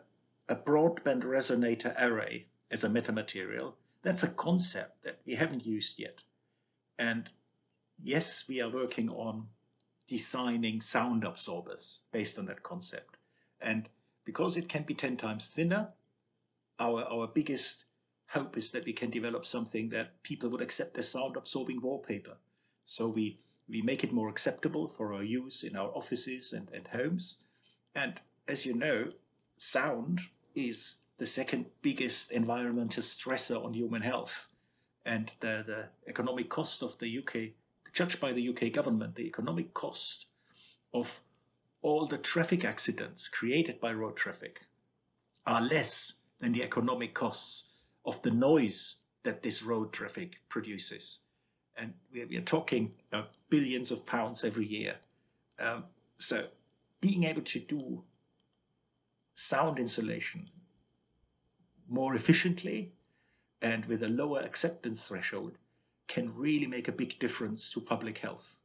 broadband 0.48 1.22
resonator 1.22 1.94
array 2.00 2.46
as 2.70 2.84
a 2.84 2.88
metamaterial, 2.88 3.74
that's 4.02 4.22
a 4.22 4.28
concept 4.28 5.02
that 5.04 5.20
we 5.24 5.34
haven't 5.34 5.64
used 5.64 5.98
yet. 5.98 6.22
And 6.98 7.28
yes, 8.02 8.46
we 8.48 8.60
are 8.60 8.70
working 8.70 9.08
on 9.08 9.48
designing 10.06 10.80
sound 10.80 11.24
absorbers 11.24 12.00
based 12.12 12.38
on 12.38 12.46
that 12.46 12.62
concept. 12.62 13.16
And 13.60 13.88
because 14.24 14.56
it 14.56 14.68
can 14.68 14.82
be 14.82 14.94
10 14.94 15.16
times 15.16 15.48
thinner, 15.48 15.88
our, 16.78 17.04
our 17.04 17.26
biggest 17.26 17.84
hope 18.28 18.56
is 18.56 18.72
that 18.72 18.84
we 18.84 18.92
can 18.92 19.10
develop 19.10 19.46
something 19.46 19.90
that 19.90 20.22
people 20.22 20.50
would 20.50 20.60
accept 20.60 20.98
as 20.98 21.08
sound 21.08 21.36
absorbing 21.36 21.80
wallpaper. 21.80 22.36
So 22.84 23.08
we, 23.08 23.38
we 23.68 23.80
make 23.80 24.04
it 24.04 24.12
more 24.12 24.28
acceptable 24.28 24.88
for 24.88 25.14
our 25.14 25.22
use 25.22 25.62
in 25.62 25.76
our 25.76 25.88
offices 25.88 26.52
and, 26.52 26.68
and 26.72 26.86
homes. 26.86 27.42
And 27.94 28.20
as 28.48 28.66
you 28.66 28.74
know, 28.74 29.08
sound 29.56 30.20
is 30.54 30.98
the 31.18 31.26
second 31.26 31.66
biggest 31.82 32.32
environmental 32.32 33.02
stressor 33.02 33.64
on 33.64 33.74
human 33.74 34.02
health. 34.02 34.48
And 35.06 35.30
the, 35.40 35.64
the 35.66 35.84
economic 36.08 36.48
cost 36.48 36.82
of 36.82 36.98
the 36.98 37.18
UK, 37.18 37.52
judged 37.92 38.20
by 38.20 38.32
the 38.32 38.48
UK 38.48 38.72
government, 38.72 39.14
the 39.14 39.26
economic 39.26 39.74
cost 39.74 40.26
of 40.92 41.20
all 41.82 42.06
the 42.06 42.18
traffic 42.18 42.64
accidents 42.64 43.28
created 43.28 43.80
by 43.80 43.92
road 43.92 44.16
traffic 44.16 44.60
are 45.46 45.60
less 45.60 46.22
than 46.40 46.52
the 46.52 46.62
economic 46.62 47.14
costs 47.14 47.70
of 48.06 48.20
the 48.22 48.30
noise 48.30 48.96
that 49.22 49.42
this 49.42 49.62
road 49.62 49.92
traffic 49.92 50.36
produces. 50.48 51.20
And 51.76 51.92
we, 52.12 52.36
are 52.36 52.42
talking 52.42 52.92
billions 53.50 53.90
of 53.90 54.06
pounds 54.06 54.44
every 54.44 54.66
year. 54.66 54.96
Um, 55.58 55.84
so 56.16 56.46
being 57.00 57.24
able 57.24 57.42
to 57.42 57.60
do 57.60 58.02
sound 59.34 59.78
insulation 59.78 60.46
more 61.88 62.14
efficiently 62.14 62.92
and 63.62 63.84
with 63.86 64.02
a 64.02 64.08
lower 64.08 64.40
acceptance 64.40 65.08
threshold 65.08 65.56
can 66.06 66.34
really 66.36 66.66
make 66.66 66.88
a 66.88 66.92
big 66.92 67.18
difference 67.18 67.72
to 67.72 67.80
public 67.80 68.18
health. 68.18 68.58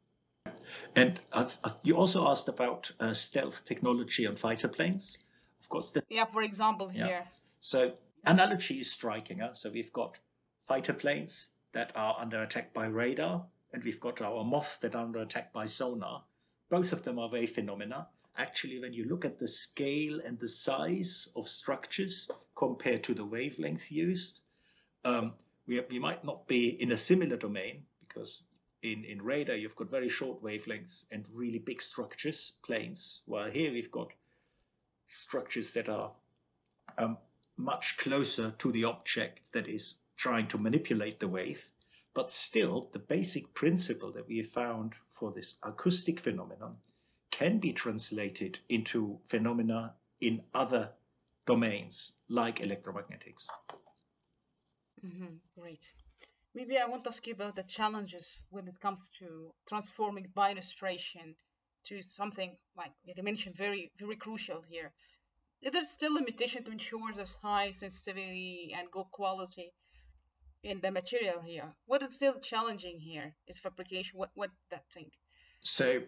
And 0.96 1.20
uh, 1.32 1.50
you 1.84 1.96
also 1.96 2.28
asked 2.28 2.48
about 2.48 2.92
uh, 3.00 3.14
stealth 3.14 3.66
technology 3.66 4.28
on 4.28 4.36
fighter 4.36 4.68
planes. 4.68 5.20
Of 5.62 5.70
course, 5.70 5.92
the, 5.92 6.04
yeah. 6.10 6.26
For 6.26 6.44
example, 6.44 6.92
yeah. 6.94 7.08
here. 7.08 7.28
So 7.60 7.94
analogy 8.26 8.80
is 8.80 8.92
striking. 8.92 9.40
Huh? 9.40 9.54
So 9.54 9.70
we've 9.72 9.94
got 9.94 10.18
fighter 10.68 10.94
planes 10.94 11.52
that 11.74 11.92
are 11.96 12.16
under 12.20 12.44
attack 12.44 12.74
by 12.74 12.88
radar, 12.88 13.46
and 13.74 13.84
we've 13.84 14.00
got 14.00 14.22
our 14.22 14.44
moths 14.44 14.78
that 14.78 14.96
are 14.96 15.04
under 15.04 15.20
attack 15.20 15.54
by 15.54 15.66
sonar. 15.66 16.24
Both 16.70 16.94
of 16.94 17.04
them 17.04 17.20
are 17.20 17.30
wave 17.30 17.52
phenomena. 17.52 18.08
Actually, 18.38 18.80
when 18.80 18.94
you 18.94 19.06
look 19.06 19.26
at 19.26 19.40
the 19.40 19.48
scale 19.48 20.20
and 20.26 20.40
the 20.40 20.48
size 20.48 21.32
of 21.36 21.50
structures 21.50 22.32
compared 22.56 23.04
to 23.04 23.14
the 23.14 23.26
wavelength 23.26 23.92
used, 23.92 24.42
um, 25.04 25.34
we, 25.68 25.80
we 25.90 26.00
might 26.00 26.24
not 26.24 26.48
be 26.48 26.70
in 26.82 26.92
a 26.92 26.98
similar 26.98 27.38
domain 27.38 27.84
because 28.00 28.44
in, 28.82 29.04
in 29.04 29.22
radar 29.22 29.56
you've 29.56 29.76
got 29.76 29.92
very 29.92 30.10
short 30.10 30.42
wavelengths 30.42 31.06
and 31.12 31.28
really 31.34 31.60
big 31.60 31.82
structures, 31.82 32.54
planes, 32.64 33.22
while 33.26 33.50
here 33.50 33.72
we've 33.72 33.92
got 33.92 34.12
structures 35.08 35.74
that 35.74 35.90
are 35.90 36.12
um, 36.98 37.18
much 37.58 37.98
closer 37.98 38.52
to 38.58 38.72
the 38.72 38.86
object 38.86 39.52
that 39.52 39.68
is 39.68 40.00
trying 40.16 40.48
to 40.48 40.58
manipulate 40.58 41.20
the 41.20 41.28
wave. 41.28 41.70
But 42.14 42.32
still, 42.32 42.90
the 42.94 43.00
basic 43.00 43.54
principle 43.54 44.12
that 44.14 44.28
we 44.28 44.42
found 44.44 44.94
for 45.14 45.32
this 45.32 45.58
acoustic 45.64 46.20
phenomenon 46.20 46.78
can 47.40 47.58
be 47.58 47.72
translated 47.72 48.60
into 48.68 49.18
phenomena 49.24 49.94
in 50.20 50.42
other 50.54 50.90
domains 51.48 52.18
like 52.28 52.60
electromagnetics. 52.60 53.48
Mm-hmm. 55.06 55.36
Great. 55.58 55.90
Maybe 56.54 56.78
I 56.78 56.86
want 56.86 57.06
to 57.06 57.12
ask 57.12 57.26
you 57.26 57.34
about 57.34 57.56
the 57.56 57.64
challenges 57.64 58.40
when 58.50 58.68
it 58.68 58.78
comes 58.82 59.10
to 59.20 59.54
transforming 59.70 60.28
bioinspiration 60.36 61.36
to 61.86 62.02
something 62.02 62.58
like 62.76 62.92
you 63.06 63.24
mentioned, 63.24 63.56
very 63.56 63.90
very 63.98 64.18
crucial 64.18 64.62
here. 64.70 64.92
Is 65.62 65.72
there 65.72 65.86
still 65.86 66.16
limitation 66.16 66.64
to 66.66 66.72
ensure 66.72 67.14
this 67.16 67.38
high 67.42 67.72
sensitivity 67.72 68.76
and 68.78 68.92
good 68.92 69.10
quality 69.12 69.72
in 70.64 70.82
the 70.82 70.92
material 70.92 71.40
here? 71.42 71.70
What 71.86 72.02
is 72.02 72.16
still 72.16 72.38
challenging 72.52 73.00
here 73.00 73.36
is 73.48 73.60
fabrication. 73.60 74.20
What 74.20 74.32
what 74.34 74.52
that 74.72 74.86
thing? 74.94 75.12
So 75.62 76.02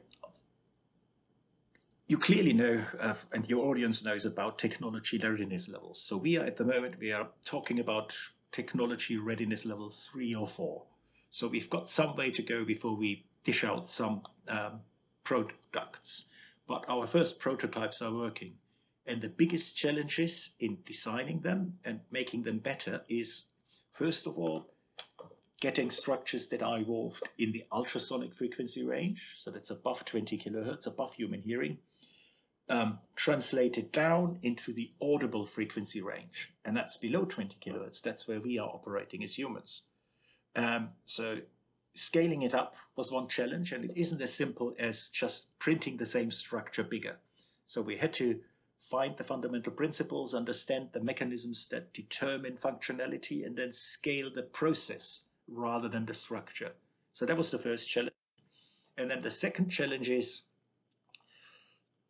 you 2.11 2.17
clearly 2.17 2.51
know, 2.51 2.83
uh, 2.99 3.13
and 3.31 3.49
your 3.49 3.69
audience 3.69 4.03
knows 4.03 4.25
about 4.25 4.59
technology 4.59 5.17
readiness 5.17 5.69
levels. 5.69 6.01
So 6.01 6.17
we 6.17 6.37
are 6.37 6.45
at 6.45 6.57
the 6.57 6.65
moment 6.65 6.99
we 6.99 7.13
are 7.13 7.29
talking 7.45 7.79
about 7.79 8.13
technology 8.51 9.17
readiness 9.17 9.65
level 9.65 9.89
three 9.89 10.35
or 10.35 10.45
four. 10.45 10.83
So 11.29 11.47
we've 11.47 11.69
got 11.69 11.89
some 11.89 12.17
way 12.17 12.29
to 12.31 12.41
go 12.41 12.65
before 12.65 12.97
we 12.97 13.25
dish 13.45 13.63
out 13.63 13.87
some 13.87 14.23
um, 14.49 14.81
products. 15.23 16.25
But 16.67 16.83
our 16.89 17.07
first 17.07 17.39
prototypes 17.39 18.01
are 18.01 18.13
working. 18.13 18.55
And 19.05 19.21
the 19.21 19.29
biggest 19.29 19.77
challenges 19.77 20.53
in 20.59 20.79
designing 20.85 21.39
them 21.39 21.79
and 21.85 22.01
making 22.11 22.43
them 22.43 22.59
better 22.59 23.03
is, 23.07 23.45
first 23.93 24.27
of 24.27 24.37
all, 24.37 24.69
getting 25.61 25.89
structures 25.89 26.49
that 26.49 26.61
are 26.61 26.77
evolved 26.77 27.23
in 27.37 27.53
the 27.53 27.63
ultrasonic 27.71 28.33
frequency 28.33 28.83
range. 28.83 29.31
So 29.35 29.49
that's 29.49 29.69
above 29.69 30.03
20 30.03 30.37
kilohertz, 30.37 30.87
above 30.87 31.13
human 31.13 31.41
hearing 31.41 31.77
um, 32.69 32.99
translated 33.15 33.91
down 33.91 34.39
into 34.43 34.73
the 34.73 34.91
audible 35.01 35.45
frequency 35.45 36.01
range, 36.01 36.53
and 36.65 36.75
that's 36.75 36.97
below 36.97 37.25
20 37.25 37.55
kilohertz. 37.59 38.01
That's 38.01 38.27
where 38.27 38.39
we 38.39 38.59
are 38.59 38.69
operating 38.69 39.23
as 39.23 39.37
humans. 39.37 39.83
Um, 40.55 40.89
so 41.05 41.39
scaling 41.93 42.43
it 42.43 42.53
up 42.53 42.75
was 42.95 43.11
one 43.11 43.27
challenge, 43.27 43.71
and 43.71 43.85
it 43.85 43.93
isn't 43.95 44.21
as 44.21 44.33
simple 44.33 44.75
as 44.79 45.09
just 45.09 45.57
printing 45.59 45.97
the 45.97 46.05
same 46.05 46.31
structure 46.31 46.83
bigger. 46.83 47.17
So 47.65 47.81
we 47.81 47.97
had 47.97 48.13
to 48.15 48.39
find 48.89 49.17
the 49.17 49.23
fundamental 49.23 49.71
principles, 49.71 50.33
understand 50.33 50.89
the 50.91 50.99
mechanisms 50.99 51.69
that 51.69 51.93
determine 51.93 52.57
functionality, 52.57 53.45
and 53.45 53.55
then 53.55 53.73
scale 53.73 54.29
the 54.33 54.43
process 54.43 55.25
rather 55.47 55.87
than 55.87 56.05
the 56.05 56.13
structure. 56.13 56.73
So 57.13 57.25
that 57.25 57.37
was 57.37 57.51
the 57.51 57.59
first 57.59 57.89
challenge. 57.89 58.13
And 58.97 59.09
then 59.09 59.21
the 59.21 59.31
second 59.31 59.69
challenge 59.69 60.09
is 60.09 60.50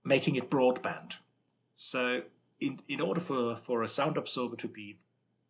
making 0.04 0.36
it 0.36 0.50
broadband. 0.50 1.14
So 1.76 2.22
in, 2.60 2.80
in 2.88 3.02
order 3.02 3.22
for, 3.22 3.58
for 3.66 3.84
a 3.84 3.88
sound 3.88 4.18
absorber 4.18 4.56
to 4.58 4.68
be 4.68 4.98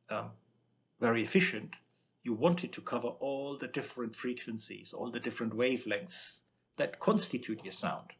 um, 0.10 0.32
very 1.00 1.22
efficient, 1.22 1.76
you 2.24 2.34
want 2.34 2.64
it 2.64 2.74
to 2.74 2.82
cover 2.82 3.08
all 3.08 3.58
the 3.58 3.68
different 3.68 4.16
frequencies, 4.16 4.94
all 4.94 5.10
the 5.12 5.20
different 5.20 5.54
wavelengths 5.56 6.42
that 6.78 7.00
constitute 7.00 7.64
your 7.64 7.72
sound. 7.72 8.12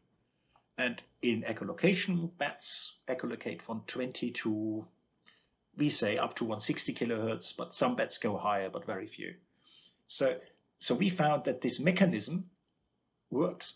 And 0.76 1.00
in 1.20 1.42
echolocation, 1.42 2.30
bats 2.38 2.94
echolocate 3.08 3.62
from 3.62 3.82
20 3.86 4.30
to, 4.30 4.86
we 5.76 5.90
say, 5.90 6.18
up 6.18 6.34
to 6.36 6.44
160 6.44 6.94
kilohertz, 6.94 7.56
but 7.56 7.74
some 7.74 7.94
bats 7.94 8.18
go 8.18 8.36
higher, 8.36 8.70
but 8.70 8.86
very 8.86 9.06
few. 9.06 9.34
So, 10.08 10.38
so 10.78 10.94
we 10.94 11.08
found 11.08 11.44
that 11.44 11.60
this 11.60 11.78
mechanism 11.78 12.50
works 13.30 13.74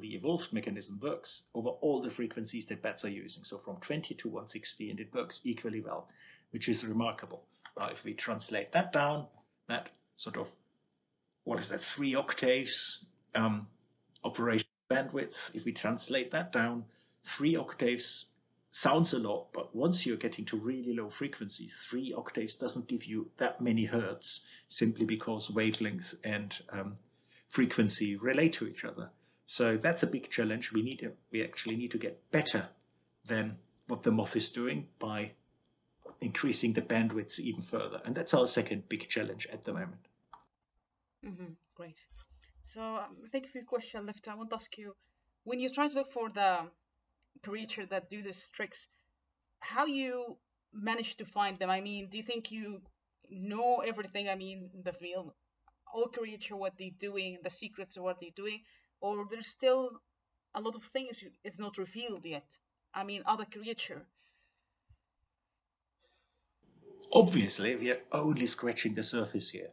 the 0.00 0.14
evolved 0.14 0.52
mechanism 0.52 0.98
works 1.02 1.42
over 1.54 1.68
all 1.68 2.00
the 2.00 2.10
frequencies 2.10 2.66
that 2.66 2.82
bats 2.82 3.04
are 3.04 3.10
using. 3.10 3.44
So 3.44 3.58
from 3.58 3.76
20 3.76 4.14
to 4.14 4.28
160, 4.28 4.90
and 4.90 5.00
it 5.00 5.12
works 5.14 5.40
equally 5.44 5.80
well, 5.80 6.08
which 6.50 6.68
is 6.68 6.84
remarkable. 6.84 7.44
Now, 7.78 7.88
if 7.88 8.04
we 8.04 8.14
translate 8.14 8.72
that 8.72 8.92
down, 8.92 9.26
that 9.68 9.90
sort 10.16 10.36
of, 10.36 10.48
what 11.44 11.60
is 11.60 11.70
that, 11.70 11.80
three 11.80 12.14
octaves 12.14 13.04
um, 13.34 13.66
operation 14.22 14.68
bandwidth, 14.90 15.54
if 15.54 15.64
we 15.64 15.72
translate 15.72 16.30
that 16.32 16.52
down, 16.52 16.84
three 17.24 17.56
octaves 17.56 18.26
sounds 18.70 19.12
a 19.12 19.18
lot, 19.18 19.52
but 19.52 19.74
once 19.74 20.04
you're 20.04 20.16
getting 20.16 20.44
to 20.46 20.56
really 20.56 20.94
low 20.94 21.08
frequencies, 21.08 21.86
three 21.88 22.12
octaves 22.12 22.56
doesn't 22.56 22.88
give 22.88 23.04
you 23.04 23.30
that 23.36 23.60
many 23.60 23.84
hertz 23.84 24.42
simply 24.68 25.06
because 25.06 25.50
wavelength 25.50 26.14
and 26.24 26.56
um, 26.70 26.94
frequency 27.48 28.16
relate 28.16 28.54
to 28.54 28.66
each 28.66 28.84
other. 28.84 29.10
So 29.46 29.76
that's 29.76 30.02
a 30.02 30.06
big 30.06 30.30
challenge. 30.30 30.72
We 30.72 30.82
need 30.82 31.10
we 31.30 31.42
actually 31.42 31.76
need 31.76 31.90
to 31.92 31.98
get 31.98 32.30
better 32.30 32.66
than 33.26 33.56
what 33.88 34.02
the 34.02 34.10
moth 34.10 34.36
is 34.36 34.50
doing 34.50 34.88
by 34.98 35.32
increasing 36.20 36.72
the 36.72 36.82
bandwidths 36.82 37.38
even 37.38 37.62
further. 37.62 38.00
And 38.04 38.14
that's 38.14 38.34
our 38.34 38.46
second 38.46 38.88
big 38.88 39.08
challenge 39.08 39.46
at 39.52 39.64
the 39.64 39.72
moment. 39.72 40.08
Mm-hmm. 41.24 41.52
Great. 41.74 42.00
So 42.64 42.80
um, 42.80 43.16
thank 43.30 43.44
you 43.44 43.50
for 43.50 43.58
your 43.58 43.66
question, 43.66 44.06
Lifter. 44.06 44.30
I 44.30 44.34
want 44.34 44.50
to 44.50 44.56
ask 44.56 44.76
you, 44.78 44.94
when 45.44 45.58
you 45.58 45.68
try 45.68 45.88
to 45.88 45.94
look 45.94 46.10
for 46.10 46.30
the 46.30 46.70
creature 47.42 47.86
that 47.86 48.08
do 48.08 48.22
these 48.22 48.48
tricks, 48.50 48.88
how 49.60 49.86
you 49.86 50.38
manage 50.72 51.16
to 51.18 51.24
find 51.24 51.58
them? 51.58 51.70
I 51.70 51.80
mean, 51.80 52.08
do 52.10 52.16
you 52.16 52.22
think 52.22 52.50
you 52.50 52.80
know 53.30 53.82
everything? 53.86 54.28
I 54.28 54.34
mean, 54.34 54.70
the 54.82 54.92
field, 54.92 55.32
all 55.92 56.06
creature, 56.06 56.56
what 56.56 56.74
they're 56.78 56.98
doing, 56.98 57.38
the 57.42 57.50
secrets 57.50 57.96
of 57.96 58.02
what 58.02 58.18
they're 58.20 58.30
doing, 58.34 58.60
or 59.04 59.26
there's 59.30 59.46
still 59.46 60.00
a 60.54 60.60
lot 60.62 60.74
of 60.74 60.84
things 60.84 61.22
is 61.44 61.58
not 61.58 61.76
revealed 61.76 62.24
yet. 62.24 62.46
I 62.94 63.04
mean, 63.04 63.22
other 63.26 63.44
creature. 63.44 64.06
Obviously, 67.12 67.76
we 67.76 67.90
are 67.90 68.00
only 68.12 68.46
scratching 68.46 68.94
the 68.94 69.02
surface 69.02 69.50
here. 69.50 69.68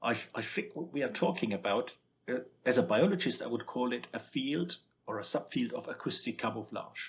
I, 0.00 0.12
I 0.32 0.42
think 0.42 0.76
what 0.76 0.92
we 0.92 1.02
are 1.02 1.10
talking 1.24 1.54
about, 1.54 1.92
uh, 2.28 2.38
as 2.64 2.78
a 2.78 2.84
biologist, 2.84 3.42
I 3.42 3.48
would 3.48 3.66
call 3.66 3.92
it 3.92 4.06
a 4.14 4.20
field 4.20 4.76
or 5.08 5.18
a 5.18 5.22
subfield 5.22 5.72
of 5.72 5.88
acoustic 5.88 6.38
camouflage, 6.38 7.08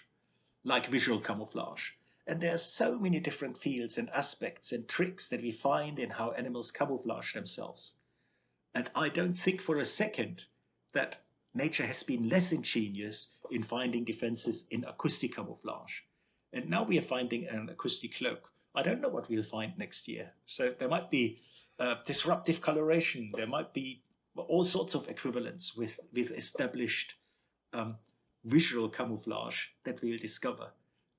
like 0.63 0.87
visual 0.87 1.19
camouflage. 1.19 1.91
And 2.25 2.41
there 2.41 2.55
are 2.55 2.65
so 2.79 2.97
many 2.97 3.19
different 3.19 3.59
fields 3.59 3.99
and 3.99 4.09
aspects 4.09 4.71
and 4.71 4.87
tricks 4.87 5.29
that 5.29 5.43
we 5.43 5.51
find 5.51 5.99
in 5.99 6.09
how 6.09 6.31
animals 6.31 6.71
camouflage 6.71 7.33
themselves. 7.33 7.93
And 8.73 8.89
I 8.95 9.09
don't 9.09 9.33
think 9.33 9.61
for 9.61 9.77
a 9.77 9.85
second 9.85 10.45
that 10.93 11.19
nature 11.53 11.85
has 11.85 12.03
been 12.03 12.29
less 12.29 12.51
ingenious 12.51 13.31
in 13.51 13.63
finding 13.63 14.03
defenses 14.03 14.67
in 14.69 14.85
acoustic 14.85 15.35
camouflage. 15.35 16.01
And 16.53 16.69
now 16.69 16.83
we 16.83 16.97
are 16.97 17.03
finding 17.03 17.47
an 17.47 17.69
acoustic 17.69 18.15
cloak. 18.15 18.49
I 18.75 18.81
don't 18.81 19.01
know 19.01 19.09
what 19.09 19.29
we'll 19.29 19.43
find 19.43 19.77
next 19.77 20.07
year. 20.07 20.31
So 20.45 20.73
there 20.77 20.87
might 20.87 21.09
be 21.09 21.41
uh, 21.79 21.95
disruptive 22.05 22.61
coloration. 22.61 23.31
There 23.35 23.47
might 23.47 23.73
be 23.73 24.03
all 24.35 24.63
sorts 24.63 24.95
of 24.95 25.09
equivalents 25.09 25.75
with, 25.75 25.99
with 26.13 26.31
established 26.31 27.15
um, 27.73 27.97
visual 28.45 28.89
camouflage 28.89 29.65
that 29.85 30.01
we'll 30.01 30.17
discover. 30.17 30.69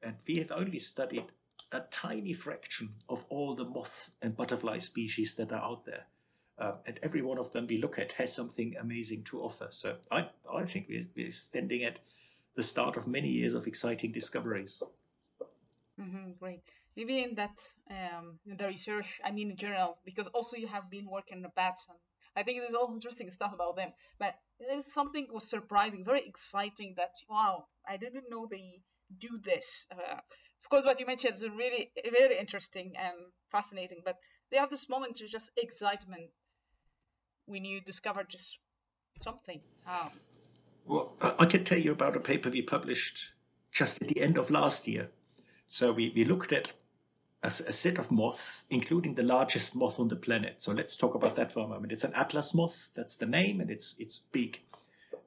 And 0.03 0.17
we 0.27 0.37
have 0.37 0.53
only 0.53 0.79
studied 0.79 1.25
a 1.73 1.81
tiny 1.81 2.33
fraction 2.33 2.95
of 3.09 3.25
all 3.29 3.55
the 3.55 3.65
moth 3.65 4.11
and 4.23 4.37
butterfly 4.37 4.79
species 4.79 5.37
that 5.37 5.53
are 5.53 5.63
out 5.63 5.85
there. 5.85 6.07
Uh, 6.61 6.75
and 6.85 7.01
every 7.03 7.23
one 7.23 7.39
of 7.39 7.51
them 7.53 7.67
we 7.67 7.79
look 7.79 7.99
at 7.99 8.13
has 8.13 8.33
something 8.33 8.77
amazing 8.79 9.25
to 9.25 9.41
offer. 9.41 9.69
So 9.71 9.97
I, 10.11 10.29
I 10.53 10.65
think 10.67 10.87
we're, 10.91 11.07
we're 11.17 11.31
standing 11.31 11.85
at 11.85 11.99
the 12.55 12.63
start 12.63 12.99
of 12.99 13.07
many 13.07 13.29
years 13.29 13.55
of 13.55 13.67
exciting 13.67 14.13
discoveries. 14.13 14.83
Mm-hmm, 15.99 16.33
great. 16.39 16.61
Maybe 16.97 17.23
in 17.23 17.35
that, 17.37 17.59
um, 17.91 18.39
in 18.47 18.57
the 18.59 18.67
research, 18.67 19.21
I 19.25 19.31
mean 19.31 19.51
in 19.51 19.57
general, 19.57 19.99
because 20.05 20.27
also 20.29 20.57
you 20.57 20.67
have 20.67 20.91
been 20.91 21.09
working 21.09 21.43
on 21.43 21.51
bats, 21.57 21.87
and 21.89 21.99
I 22.37 22.43
think 22.43 22.61
there's 22.61 22.75
also 22.75 22.95
interesting 22.95 23.31
stuff 23.31 23.55
about 23.55 23.77
them. 23.77 23.93
But 24.19 24.35
there's 24.59 24.93
something 24.93 25.29
was 25.31 25.49
surprising, 25.49 26.05
very 26.05 26.23
exciting. 26.27 26.95
That 26.97 27.15
wow, 27.29 27.67
I 27.89 27.97
didn't 27.97 28.25
know 28.29 28.47
they 28.51 28.81
do 29.19 29.41
this. 29.43 29.87
Uh, 29.91 30.17
of 30.63 30.69
course, 30.69 30.85
what 30.85 31.01
you 31.01 31.07
mentioned 31.07 31.35
is 31.35 31.43
really 31.43 31.91
very 32.13 32.39
interesting 32.39 32.93
and 32.99 33.17
fascinating. 33.51 34.03
But 34.05 34.17
they 34.51 34.59
have 34.59 34.71
this 34.71 34.89
moment 34.89 35.21
of 35.21 35.29
just 35.29 35.51
excitement 35.57 36.31
when 37.47 37.65
you 37.65 37.81
discover 37.81 38.25
just 38.25 38.59
something. 39.21 39.61
Um, 39.87 40.11
well, 40.87 41.13
I 41.21 41.47
can 41.47 41.65
tell 41.65 41.79
you 41.79 41.93
about 41.93 42.17
a 42.17 42.21
paper 42.21 42.51
we 42.51 42.63
published 42.63 43.33
just 43.71 44.03
at 44.03 44.09
the 44.09 44.21
end 44.21 44.39
of 44.39 44.51
last 44.51 44.89
year. 44.89 45.09
So 45.69 45.93
we, 45.93 46.13
we 46.15 46.25
looked 46.25 46.53
at 46.53 46.73
a, 47.43 47.47
a, 47.47 47.73
set 47.73 47.99
of 47.99 48.11
moths, 48.11 48.65
including 48.71 49.15
the 49.15 49.23
largest 49.23 49.77
moth 49.77 50.01
on 50.01 50.09
the 50.09 50.17
planet. 50.17 50.61
So 50.61 50.73
let's 50.73 50.97
talk 50.97 51.15
about 51.15 51.37
that 51.37 51.53
for 51.53 51.61
a 51.61 51.69
moment. 51.69 51.93
It's 51.93 52.05
an 52.05 52.15
atlas 52.15 52.55
moth, 52.55 52.91
that's 52.95 53.17
the 53.17 53.27
name, 53.27 53.61
and 53.61 53.71
it's 53.71 53.95
it's 53.99 54.19
big. 54.19 54.59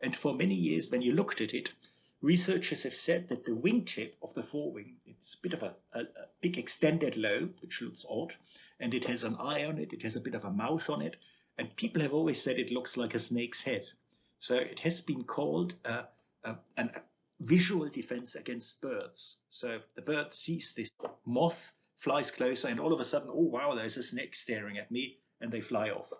And 0.01 0.15
for 0.15 0.33
many 0.33 0.53
years, 0.53 0.91
when 0.91 1.01
you 1.01 1.13
looked 1.13 1.39
at 1.39 1.53
it, 1.53 1.73
researchers 2.21 2.83
have 2.83 2.95
said 2.95 3.29
that 3.29 3.45
the 3.45 3.51
wingtip 3.51 4.13
of 4.21 4.33
the 4.33 4.43
forewing, 4.43 4.97
it's 5.05 5.35
a 5.35 5.41
bit 5.41 5.53
of 5.53 5.63
a, 5.63 5.75
a, 5.93 6.01
a 6.01 6.27
big 6.41 6.57
extended 6.57 7.15
lobe, 7.15 7.53
which 7.61 7.81
looks 7.81 8.05
odd, 8.09 8.35
and 8.79 8.93
it 8.93 9.05
has 9.05 9.23
an 9.23 9.35
eye 9.39 9.65
on 9.65 9.77
it, 9.77 9.93
it 9.93 10.01
has 10.01 10.15
a 10.15 10.21
bit 10.21 10.35
of 10.35 10.43
a 10.43 10.51
mouth 10.51 10.89
on 10.89 11.01
it, 11.01 11.15
and 11.57 11.75
people 11.75 12.01
have 12.01 12.13
always 12.13 12.41
said 12.41 12.57
it 12.57 12.71
looks 12.71 12.97
like 12.97 13.13
a 13.13 13.19
snake's 13.19 13.63
head. 13.63 13.85
So 14.39 14.55
it 14.55 14.79
has 14.79 14.99
been 14.99 15.23
called 15.23 15.75
uh, 15.85 16.03
a, 16.43 16.55
a 16.77 16.89
visual 17.39 17.87
defense 17.89 18.35
against 18.35 18.81
birds. 18.81 19.37
So 19.49 19.79
the 19.95 20.01
bird 20.01 20.33
sees 20.33 20.73
this 20.73 20.91
moth, 21.25 21.73
flies 21.95 22.31
closer, 22.31 22.67
and 22.67 22.79
all 22.79 22.93
of 22.93 22.99
a 22.99 23.03
sudden, 23.03 23.29
oh 23.31 23.49
wow, 23.49 23.75
there's 23.75 23.97
a 23.97 24.03
snake 24.03 24.35
staring 24.35 24.77
at 24.77 24.91
me, 24.91 25.17
and 25.41 25.51
they 25.51 25.61
fly 25.61 25.89
off. 25.89 26.11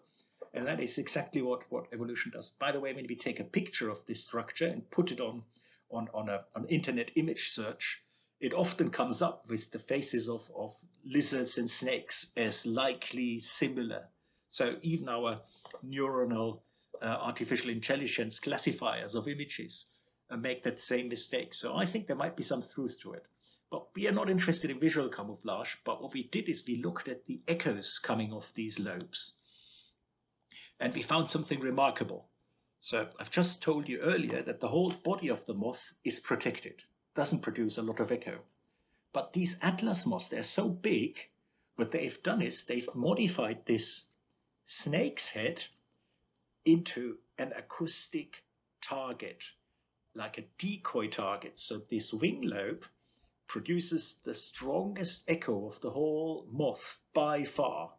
And 0.54 0.68
that 0.68 0.80
is 0.80 0.98
exactly 1.00 1.42
what, 1.42 1.64
what 1.70 1.88
evolution 1.94 2.32
does. 2.32 2.52
By 2.52 2.72
the 2.72 2.80
way, 2.80 2.94
when 2.94 3.08
we 3.08 3.16
take 3.16 3.40
a 3.40 3.44
picture 3.44 3.90
of 3.90 4.06
this 4.06 4.24
structure 4.24 4.68
and 4.68 4.90
put 4.92 5.12
it 5.12 5.20
on 5.20 5.44
on, 5.90 6.10
on 6.14 6.30
a, 6.30 6.44
an 6.56 6.66
internet 6.70 7.12
image 7.16 7.50
search, 7.50 8.02
it 8.40 8.54
often 8.54 8.90
comes 8.90 9.22
up 9.22 9.46
with 9.48 9.72
the 9.72 9.80
faces 9.80 10.28
of, 10.28 10.50
of 10.56 10.76
lizards 11.06 11.58
and 11.58 11.70
snakes 11.70 12.32
as 12.36 12.66
likely 12.66 13.40
similar 13.40 14.08
so 14.54 14.76
even 14.84 15.10
our 15.10 15.42
neuronal 15.84 16.60
uh, 17.02 17.06
artificial 17.06 17.72
intelligence 17.72 18.40
classifiers 18.40 19.16
of 19.16 19.28
images 19.28 19.88
uh, 20.30 20.38
make 20.38 20.64
that 20.64 20.80
same 20.80 21.10
mistake. 21.10 21.56
So 21.56 21.76
I 21.76 21.88
think 21.88 22.06
there 22.06 22.16
might 22.16 22.38
be 22.38 22.44
some 22.44 22.62
truth 22.62 23.00
to 23.02 23.14
it. 23.14 23.26
But 23.72 23.88
we 23.96 24.08
are 24.08 24.12
not 24.12 24.30
interested 24.30 24.70
in 24.70 24.80
visual 24.80 25.10
camouflage. 25.10 25.74
But 25.84 26.04
what 26.04 26.14
we 26.14 26.28
did 26.28 26.50
is 26.50 26.68
we 26.68 26.84
looked 26.84 27.08
at 27.08 27.26
the 27.26 27.42
echoes 27.48 27.98
coming 27.98 28.32
off 28.32 28.54
these 28.54 28.80
lobes. 28.80 29.34
And 30.80 30.94
we 30.94 31.02
found 31.02 31.32
something 31.32 31.60
remarkable. 31.60 32.30
So 32.80 33.08
I've 33.20 33.32
just 33.32 33.64
told 33.64 33.90
you 33.90 34.02
earlier 34.02 34.44
that 34.44 34.60
the 34.60 34.68
whole 34.68 34.92
body 34.92 35.30
of 35.30 35.44
the 35.48 35.56
moth 35.56 35.96
is 36.04 36.20
protected, 36.20 36.84
doesn't 37.16 37.42
produce 37.42 37.80
a 37.80 37.82
lot 37.82 38.00
of 38.00 38.12
echo. 38.12 38.38
But 39.14 39.34
these 39.34 39.58
atlas 39.64 40.06
moths, 40.06 40.28
they're 40.28 40.44
so 40.44 40.70
big, 40.70 41.18
what 41.76 41.90
they've 41.90 42.22
done 42.22 42.44
is 42.44 42.66
they've 42.66 42.90
modified 42.94 43.66
this 43.66 44.13
snake's 44.64 45.30
head 45.30 45.64
into 46.66 47.18
an 47.38 47.52
acoustic 47.54 48.44
target, 48.82 49.44
like 50.16 50.38
a 50.38 50.46
decoy 50.58 51.08
target. 51.08 51.60
So 51.60 51.80
this 51.90 52.14
wing 52.14 52.42
lobe 52.42 52.86
produces 53.48 54.16
the 54.24 54.34
strongest 54.34 55.24
echo 55.28 55.68
of 55.68 55.80
the 55.82 55.92
whole 55.92 56.48
moth 56.52 57.00
by 57.14 57.44
far. 57.44 57.94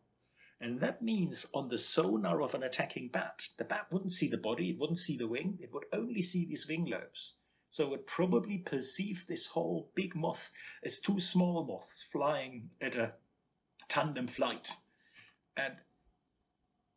And 0.60 0.80
that 0.80 1.02
means 1.02 1.46
on 1.52 1.68
the 1.68 1.78
sonar 1.78 2.40
of 2.40 2.54
an 2.54 2.62
attacking 2.62 3.08
bat, 3.08 3.46
the 3.58 3.64
bat 3.64 3.86
wouldn't 3.90 4.12
see 4.12 4.28
the 4.28 4.38
body, 4.38 4.70
it 4.70 4.78
wouldn't 4.78 4.98
see 4.98 5.16
the 5.16 5.28
wing, 5.28 5.58
it 5.60 5.72
would 5.72 5.84
only 5.92 6.22
see 6.22 6.46
these 6.46 6.66
wing 6.66 6.86
lobes. 6.86 7.34
So 7.68 7.84
it 7.84 7.90
would 7.90 8.06
probably 8.06 8.58
perceive 8.58 9.26
this 9.26 9.46
whole 9.46 9.90
big 9.94 10.14
moth 10.14 10.52
as 10.82 11.00
two 11.00 11.20
small 11.20 11.64
moths 11.64 12.02
flying 12.02 12.70
at 12.80 12.94
a 12.94 13.12
tandem 13.88 14.28
flight. 14.28 14.70
And 15.56 15.74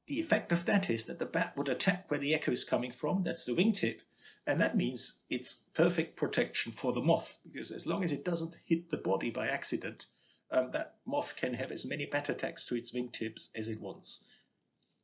the 0.08 0.22
effect 0.22 0.54
of 0.54 0.64
that 0.66 0.90
is 0.90 1.06
that 1.06 1.20
the 1.20 1.26
bat 1.26 1.56
would 1.58 1.68
attack 1.68 2.10
where 2.10 2.20
the 2.20 2.34
echo 2.34 2.54
is 2.54 2.64
coming 2.64 2.92
from, 2.92 3.24
that's 3.24 3.44
the 3.44 3.54
wingtip, 3.54 4.02
and 4.46 4.62
that 4.62 4.78
means 4.78 5.22
it's 5.30 5.56
perfect 5.74 6.16
protection 6.16 6.72
for 6.72 6.94
the 6.94 7.02
moth, 7.02 7.38
because 7.44 7.72
as 7.72 7.86
long 7.86 8.04
as 8.04 8.14
it 8.14 8.24
doesn't 8.24 8.56
hit 8.66 8.90
the 8.90 8.98
body 8.98 9.32
by 9.32 9.50
accident, 9.50 10.06
um, 10.50 10.72
that 10.72 10.96
moth 11.06 11.36
can 11.36 11.54
have 11.54 11.74
as 11.74 11.86
many 11.86 12.06
bat 12.06 12.30
attacks 12.30 12.66
to 12.66 12.76
its 12.76 12.94
wingtips 12.94 13.50
as 13.54 13.68
it 13.68 13.82
wants. 13.82 14.24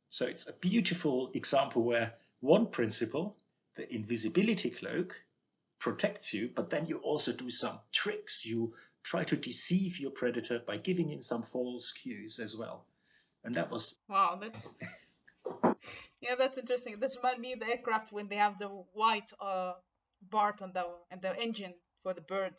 So 0.08 0.24
it's 0.24 0.48
a 0.48 0.54
beautiful 0.54 1.30
example 1.34 1.82
where 1.82 2.14
one 2.40 2.68
principle, 2.68 3.36
the 3.76 3.92
invisibility 3.94 4.70
cloak, 4.70 5.20
protects 5.80 6.32
you, 6.32 6.48
but 6.54 6.70
then 6.70 6.86
you 6.86 6.96
also 6.98 7.32
do 7.32 7.50
some 7.50 7.78
tricks. 7.92 8.46
You 8.46 8.74
try 9.02 9.24
to 9.24 9.36
deceive 9.36 10.00
your 10.00 10.12
predator 10.12 10.60
by 10.66 10.78
giving 10.78 11.10
him 11.10 11.20
some 11.20 11.42
false 11.42 11.92
cues 11.92 12.38
as 12.38 12.56
well 12.56 12.86
and 13.44 13.54
that 13.54 13.70
was 13.70 13.98
wow. 14.08 14.40
That's 14.40 14.68
yeah, 16.20 16.34
that's 16.38 16.58
interesting. 16.58 16.98
This 16.98 17.16
reminds 17.16 17.40
me 17.40 17.52
of 17.52 17.60
the 17.60 17.66
aircraft 17.66 18.12
when 18.12 18.28
they 18.28 18.36
have 18.36 18.58
the 18.58 18.68
white 18.68 19.30
uh, 19.40 19.72
part 20.30 20.62
on 20.62 20.72
the 20.72 20.84
and 21.10 21.20
the 21.20 21.38
engine 21.40 21.74
for 22.02 22.14
the 22.14 22.22
bird, 22.22 22.54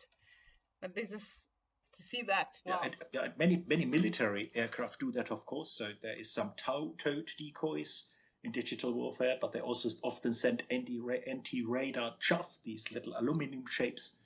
and 0.81 0.93
this 0.93 1.11
is 1.11 1.47
to 1.93 2.03
see 2.03 2.23
that. 2.23 2.57
Wow. 2.65 2.81
Yeah, 3.11 3.23
and, 3.23 3.33
many 3.37 3.63
many 3.67 3.85
military 3.85 4.51
aircraft 4.55 4.99
do 4.99 5.11
that, 5.13 5.31
of 5.31 5.45
course. 5.45 5.71
So 5.71 5.89
there 6.01 6.17
is 6.17 6.31
some 6.31 6.53
tow, 6.57 6.93
towed 6.97 7.29
decoys 7.37 8.09
in 8.43 8.51
digital 8.51 8.93
warfare, 8.93 9.37
but 9.41 9.51
they 9.51 9.61
also 9.61 9.89
often 10.03 10.33
send 10.33 10.63
anti 10.69 11.01
anti 11.27 11.63
radar 11.63 12.15
chaff, 12.19 12.59
these 12.63 12.91
little 12.91 13.13
aluminum 13.17 13.65
shapes, 13.67 14.17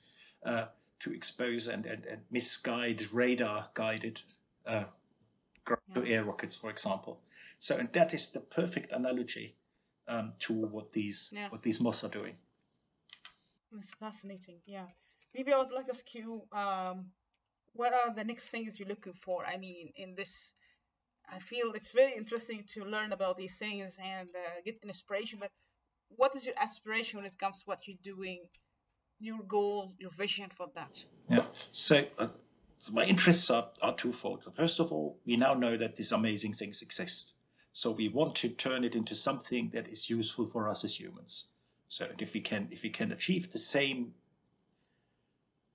uh, 0.44 0.66
to 1.00 1.12
expose 1.14 1.68
and, 1.68 1.86
and, 1.86 2.04
and 2.04 2.20
misguide 2.30 3.12
radar 3.12 3.68
guided 3.74 4.20
uh, 4.66 4.84
yeah. 5.94 6.14
air 6.14 6.24
rockets, 6.24 6.54
for 6.54 6.70
example. 6.70 7.20
So, 7.58 7.76
and 7.76 7.92
that 7.92 8.14
is 8.14 8.30
the 8.30 8.40
perfect 8.40 8.92
analogy 8.92 9.54
um, 10.08 10.32
to 10.40 10.52
what 10.52 10.92
these 10.92 11.30
yeah. 11.32 11.48
what 11.50 11.62
these 11.62 11.80
moths 11.80 12.04
are 12.04 12.10
doing. 12.10 12.34
It's 13.76 13.92
fascinating. 14.00 14.58
Yeah, 14.66 14.86
maybe 15.34 15.52
I 15.52 15.58
would 15.58 15.72
like 15.72 15.86
to 15.86 15.92
ask 15.92 16.14
you, 16.14 16.42
um, 16.52 17.06
what 17.74 17.92
are 17.92 18.14
the 18.14 18.24
next 18.24 18.48
things 18.48 18.78
you're 18.78 18.88
looking 18.88 19.12
for? 19.12 19.44
I 19.44 19.56
mean, 19.56 19.92
in 19.96 20.14
this, 20.16 20.52
I 21.30 21.38
feel 21.38 21.72
it's 21.72 21.92
very 21.92 22.14
interesting 22.16 22.64
to 22.74 22.84
learn 22.84 23.12
about 23.12 23.36
these 23.36 23.58
things 23.58 23.96
and 24.02 24.28
uh, 24.34 24.60
get 24.64 24.80
inspiration. 24.82 25.38
But 25.38 25.50
what 26.08 26.34
is 26.34 26.44
your 26.44 26.54
aspiration 26.58 27.18
when 27.18 27.26
it 27.26 27.38
comes 27.38 27.58
to 27.60 27.64
what 27.66 27.86
you're 27.86 27.98
doing? 28.02 28.40
Your 29.22 29.40
goal, 29.46 29.92
your 29.98 30.10
vision 30.12 30.50
for 30.56 30.68
that? 30.74 31.04
Yeah. 31.28 31.44
So. 31.72 32.04
Uh, 32.18 32.28
so 32.80 32.92
my 32.92 33.04
interests 33.04 33.50
are, 33.50 33.68
are 33.82 33.94
twofold. 33.94 34.42
First 34.56 34.80
of 34.80 34.90
all, 34.90 35.18
we 35.26 35.36
now 35.36 35.52
know 35.52 35.76
that 35.76 35.96
these 35.96 36.12
amazing 36.12 36.54
things 36.54 36.80
exist. 36.80 37.34
So 37.74 37.90
we 37.90 38.08
want 38.08 38.36
to 38.36 38.48
turn 38.48 38.84
it 38.84 38.94
into 38.94 39.14
something 39.14 39.68
that 39.74 39.88
is 39.88 40.08
useful 40.08 40.46
for 40.46 40.66
us 40.66 40.82
as 40.82 40.98
humans. 40.98 41.44
So 41.88 42.08
if 42.18 42.32
we 42.32 42.40
can 42.40 42.68
if 42.70 42.82
we 42.82 42.88
can 42.88 43.12
achieve 43.12 43.52
the 43.52 43.58
same 43.58 44.14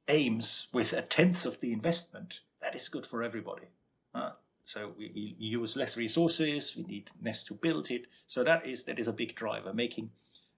aims 0.08 0.68
with 0.74 0.94
a 0.94 1.04
tenth 1.04 1.46
of 1.46 1.60
the 1.60 1.74
investment, 1.74 2.40
that 2.62 2.74
is 2.74 2.90
good 2.90 3.06
for 3.06 3.22
everybody. 3.22 3.68
Uh, 4.16 4.32
so 4.64 4.92
we, 4.98 5.12
we, 5.14 5.36
use 5.38 5.78
less 5.78 5.98
resources, 5.98 6.76
we 6.76 6.86
need 6.86 7.12
less 7.22 7.44
to 7.46 7.54
build 7.54 7.92
it. 7.92 8.08
So 8.26 8.44
that 8.46 8.66
is 8.66 8.86
that 8.86 8.98
is 8.98 9.08
a 9.08 9.14
big 9.14 9.36
driver, 9.36 9.74
making 9.74 10.10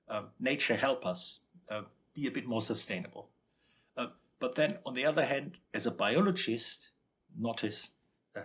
um, 0.08 0.28
nature 0.40 0.78
help 0.78 1.06
us 1.06 1.42
uh, 1.70 1.82
be 2.14 2.28
a 2.28 2.32
bit 2.32 2.48
more 2.48 2.62
sustainable. 2.62 3.28
But 4.39 4.56
then, 4.56 4.78
on 4.86 4.93
the 4.93 5.06
other 5.06 5.26
hand, 5.26 5.58
as 5.73 5.88
a 5.88 5.91
biologist, 5.91 6.91
not 7.38 7.63
as 7.63 7.89
uh, 8.36 8.41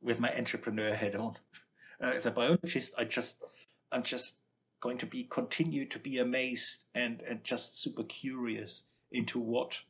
with 0.00 0.20
my 0.20 0.32
entrepreneur 0.36 0.94
head 0.94 1.16
on, 1.16 1.36
uh, 2.02 2.12
as 2.14 2.26
a 2.26 2.30
biologist, 2.30 2.94
I 2.96 3.04
just 3.04 3.42
I'm 3.90 4.02
just 4.02 4.38
going 4.80 4.98
to 4.98 5.06
be 5.06 5.24
continue 5.24 5.86
to 5.86 5.98
be 5.98 6.18
amazed 6.18 6.84
and 6.94 7.22
and 7.22 7.42
just 7.42 7.80
super 7.80 8.04
curious 8.04 8.84
into 9.10 9.38
what 9.40 9.80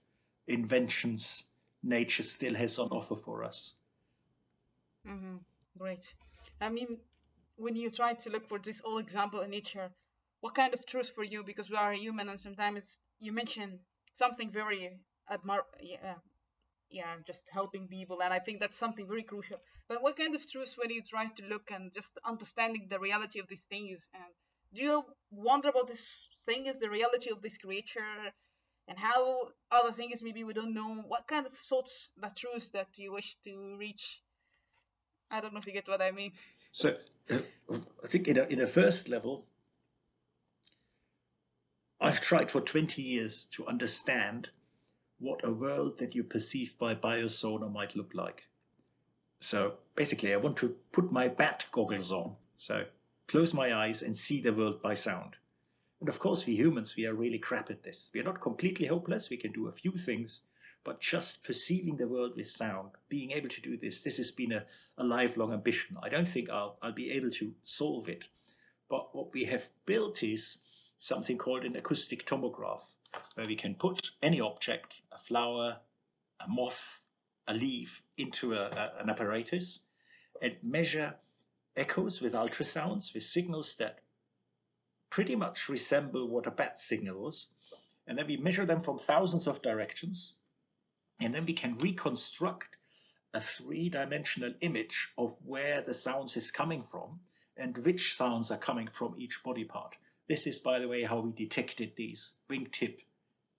inventions 0.46 1.44
nature 1.83 2.22
still 2.22 2.55
has 2.55 2.79
on 2.79 2.88
offer 2.88 3.16
for 3.16 3.44
us. 3.44 3.75
Mm-hmm. 5.07 5.37
Great. 5.79 6.12
I 6.61 6.68
mean, 6.68 6.99
when 7.57 7.77
you 7.77 7.90
try 7.90 8.14
to 8.14 8.31
look 8.31 8.49
for 8.49 8.59
this 8.59 8.81
old 8.85 9.01
example 9.01 9.40
in 9.40 9.51
nature, 9.51 9.90
what 10.40 10.55
kind 10.55 10.72
of 10.72 10.87
truth 10.87 11.11
for 11.11 11.25
you? 11.25 11.42
Because 11.42 11.70
we 11.70 11.77
are 11.77 11.92
human, 11.92 12.29
and 12.29 12.40
sometimes 12.40 12.99
you 13.20 13.33
mention 13.33 13.81
something 14.14 14.51
very 14.51 14.99
admire, 15.31 15.62
yeah, 15.81 16.15
yeah, 16.91 17.17
just 17.27 17.49
helping 17.51 17.89
people, 17.89 18.23
and 18.23 18.33
I 18.33 18.39
think 18.39 18.61
that's 18.61 18.79
something 18.79 19.07
very 19.07 19.23
crucial. 19.23 19.59
But 19.89 20.03
what 20.03 20.17
kind 20.17 20.35
of 20.35 20.51
truth 20.51 20.75
when 20.77 20.91
you 20.91 21.03
try 21.03 21.27
to 21.27 21.45
look 21.47 21.71
and 21.71 21.93
just 21.93 22.19
understanding 22.25 22.87
the 22.89 22.99
reality 22.99 23.41
of 23.41 23.49
these 23.49 23.65
things, 23.65 24.09
and 24.15 24.25
do 24.75 24.83
you 24.83 25.05
wonder 25.31 25.69
about 25.69 25.89
this 25.89 26.29
thing 26.45 26.67
is 26.67 26.79
the 26.79 26.91
reality 26.91 27.31
of 27.31 27.43
this 27.43 27.59
creature, 27.59 28.33
and 28.89 28.99
how 28.99 29.49
other 29.71 29.93
things 29.93 30.23
maybe 30.23 30.45
we 30.45 30.53
don't 30.53 30.75
know? 30.75 31.03
What 31.07 31.27
kind 31.27 31.47
of 31.47 31.55
thoughts, 31.55 32.11
the 32.21 32.31
truths 32.35 32.71
that 32.71 32.89
you 32.97 33.12
wish 33.12 33.37
to 33.45 33.77
reach? 33.79 34.21
I 35.31 35.41
don't 35.41 35.53
know 35.53 35.59
if 35.59 35.67
you 35.67 35.73
get 35.73 35.89
what 35.89 36.01
I 36.01 36.12
mean. 36.12 36.33
So, 36.71 36.97
uh, 37.31 37.39
I 38.05 38.07
think 38.07 38.29
in 38.29 38.39
a, 38.39 38.45
in 38.45 38.61
a 38.61 38.67
first 38.67 39.09
level, 39.09 39.45
I've 42.01 42.21
tried 42.21 42.51
for 42.51 42.61
20 42.61 43.03
years 43.03 43.47
to 43.53 43.67
understand 43.67 44.51
what 45.19 45.45
a 45.45 45.51
world 45.51 45.99
that 45.99 46.15
you 46.15 46.25
perceive 46.25 46.79
by 46.79 46.95
biosonar 46.95 47.73
might 47.73 47.97
look 47.97 48.13
like. 48.15 48.47
So 49.41 49.75
basically, 49.95 50.33
I 50.33 50.39
want 50.39 50.57
to 50.59 50.77
put 50.93 51.13
my 51.13 51.29
bat 51.29 51.67
goggles 51.73 52.13
on. 52.13 52.37
So 52.57 52.85
close 53.29 53.55
my 53.55 53.75
eyes 53.75 54.03
and 54.03 54.17
see 54.17 54.41
the 54.41 54.53
world 54.53 54.83
by 54.83 54.95
sound. 54.95 55.37
And 56.01 56.09
of 56.09 56.19
course, 56.19 56.45
we 56.47 56.55
humans, 56.55 56.97
we 56.97 57.07
are 57.07 57.15
really 57.15 57.39
crap 57.39 57.71
at 57.71 57.83
this. 57.83 58.11
We 58.13 58.21
are 58.21 58.25
not 58.25 58.41
completely 58.41 58.87
hopeless. 58.87 59.31
We 59.31 59.39
can 59.39 59.53
do 59.53 59.69
a 59.69 59.73
few 59.73 59.93
things, 59.93 60.41
but 60.85 61.01
just 61.01 61.43
perceiving 61.45 61.97
the 61.97 62.07
world 62.07 62.37
with 62.37 62.51
sound, 62.51 62.91
being 63.09 63.33
able 63.33 63.49
to 63.49 63.61
do 63.61 63.77
this, 63.77 64.03
this 64.03 64.19
has 64.19 64.31
been 64.31 64.53
a, 64.53 64.65
a 64.99 65.05
lifelong 65.05 65.53
ambition. 65.53 65.97
I 66.03 66.11
don't 66.11 66.29
think 66.29 66.51
I'll, 66.51 66.79
I'll 66.83 66.93
be 66.93 67.11
able 67.13 67.31
to 67.31 67.55
solve 67.65 68.09
it. 68.09 68.29
But 68.89 69.15
what 69.15 69.33
we 69.33 69.47
have 69.47 69.69
built 69.85 70.23
is 70.23 70.63
something 70.99 71.39
called 71.39 71.65
an 71.65 71.77
acoustic 71.77 72.27
tomograph 72.27 72.83
where 73.35 73.47
we 73.47 73.57
can 73.57 73.75
put 73.75 74.11
any 74.23 74.41
object, 74.41 74.95
flower, 75.27 75.79
a 76.41 76.49
moth, 76.49 77.01
a 77.47 77.55
leaf, 77.55 78.03
into 78.17 78.55
a, 78.55 78.62
a, 78.62 78.93
an 79.01 79.11
apparatus 79.11 79.81
and 80.43 80.57
measure 80.62 81.15
echoes 81.77 82.21
with 82.21 82.33
ultrasounds, 82.35 83.15
with 83.15 83.23
signals 83.23 83.77
that 83.77 84.01
pretty 85.11 85.37
much 85.37 85.69
resemble 85.69 86.29
what 86.29 86.47
a 86.47 86.51
bat 86.51 86.81
signals. 86.81 87.49
And 88.07 88.19
then 88.19 88.27
we 88.27 88.37
measure 88.37 88.67
them 88.67 88.81
from 88.81 88.99
thousands 88.99 89.47
of 89.47 89.62
directions. 89.62 90.35
And 91.21 91.35
then 91.35 91.47
we 91.47 91.55
can 91.55 91.79
reconstruct 91.79 92.77
a 93.33 93.41
three 93.41 93.89
dimensional 93.89 94.55
image 94.61 95.09
of 95.19 95.35
where 95.45 95.83
the 95.83 95.95
sounds 95.95 96.37
is 96.37 96.51
coming 96.51 96.83
from 96.83 97.21
and 97.57 97.77
which 97.79 98.15
sounds 98.15 98.51
are 98.51 98.59
coming 98.59 98.89
from 98.93 99.15
each 99.19 99.43
body 99.43 99.65
part. 99.65 99.97
This 100.29 100.47
is, 100.47 100.59
by 100.59 100.79
the 100.79 100.89
way, 100.89 101.03
how 101.03 101.21
we 101.21 101.33
detected 101.33 101.93
these 101.97 102.33
wingtip 102.51 102.99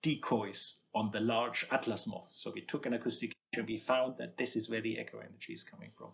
decoys 0.01 0.75
on 0.93 1.11
the 1.11 1.19
large 1.19 1.65
atlas 1.71 2.07
moth. 2.07 2.29
So 2.29 2.51
we 2.51 2.61
took 2.61 2.85
an 2.85 2.93
acoustic 2.93 3.33
and 3.53 3.67
we 3.67 3.77
found 3.77 4.17
that 4.17 4.37
this 4.37 4.55
is 4.55 4.69
where 4.69 4.81
the 4.81 4.99
echo 4.99 5.19
energy 5.19 5.53
is 5.53 5.63
coming 5.63 5.91
from. 5.97 6.09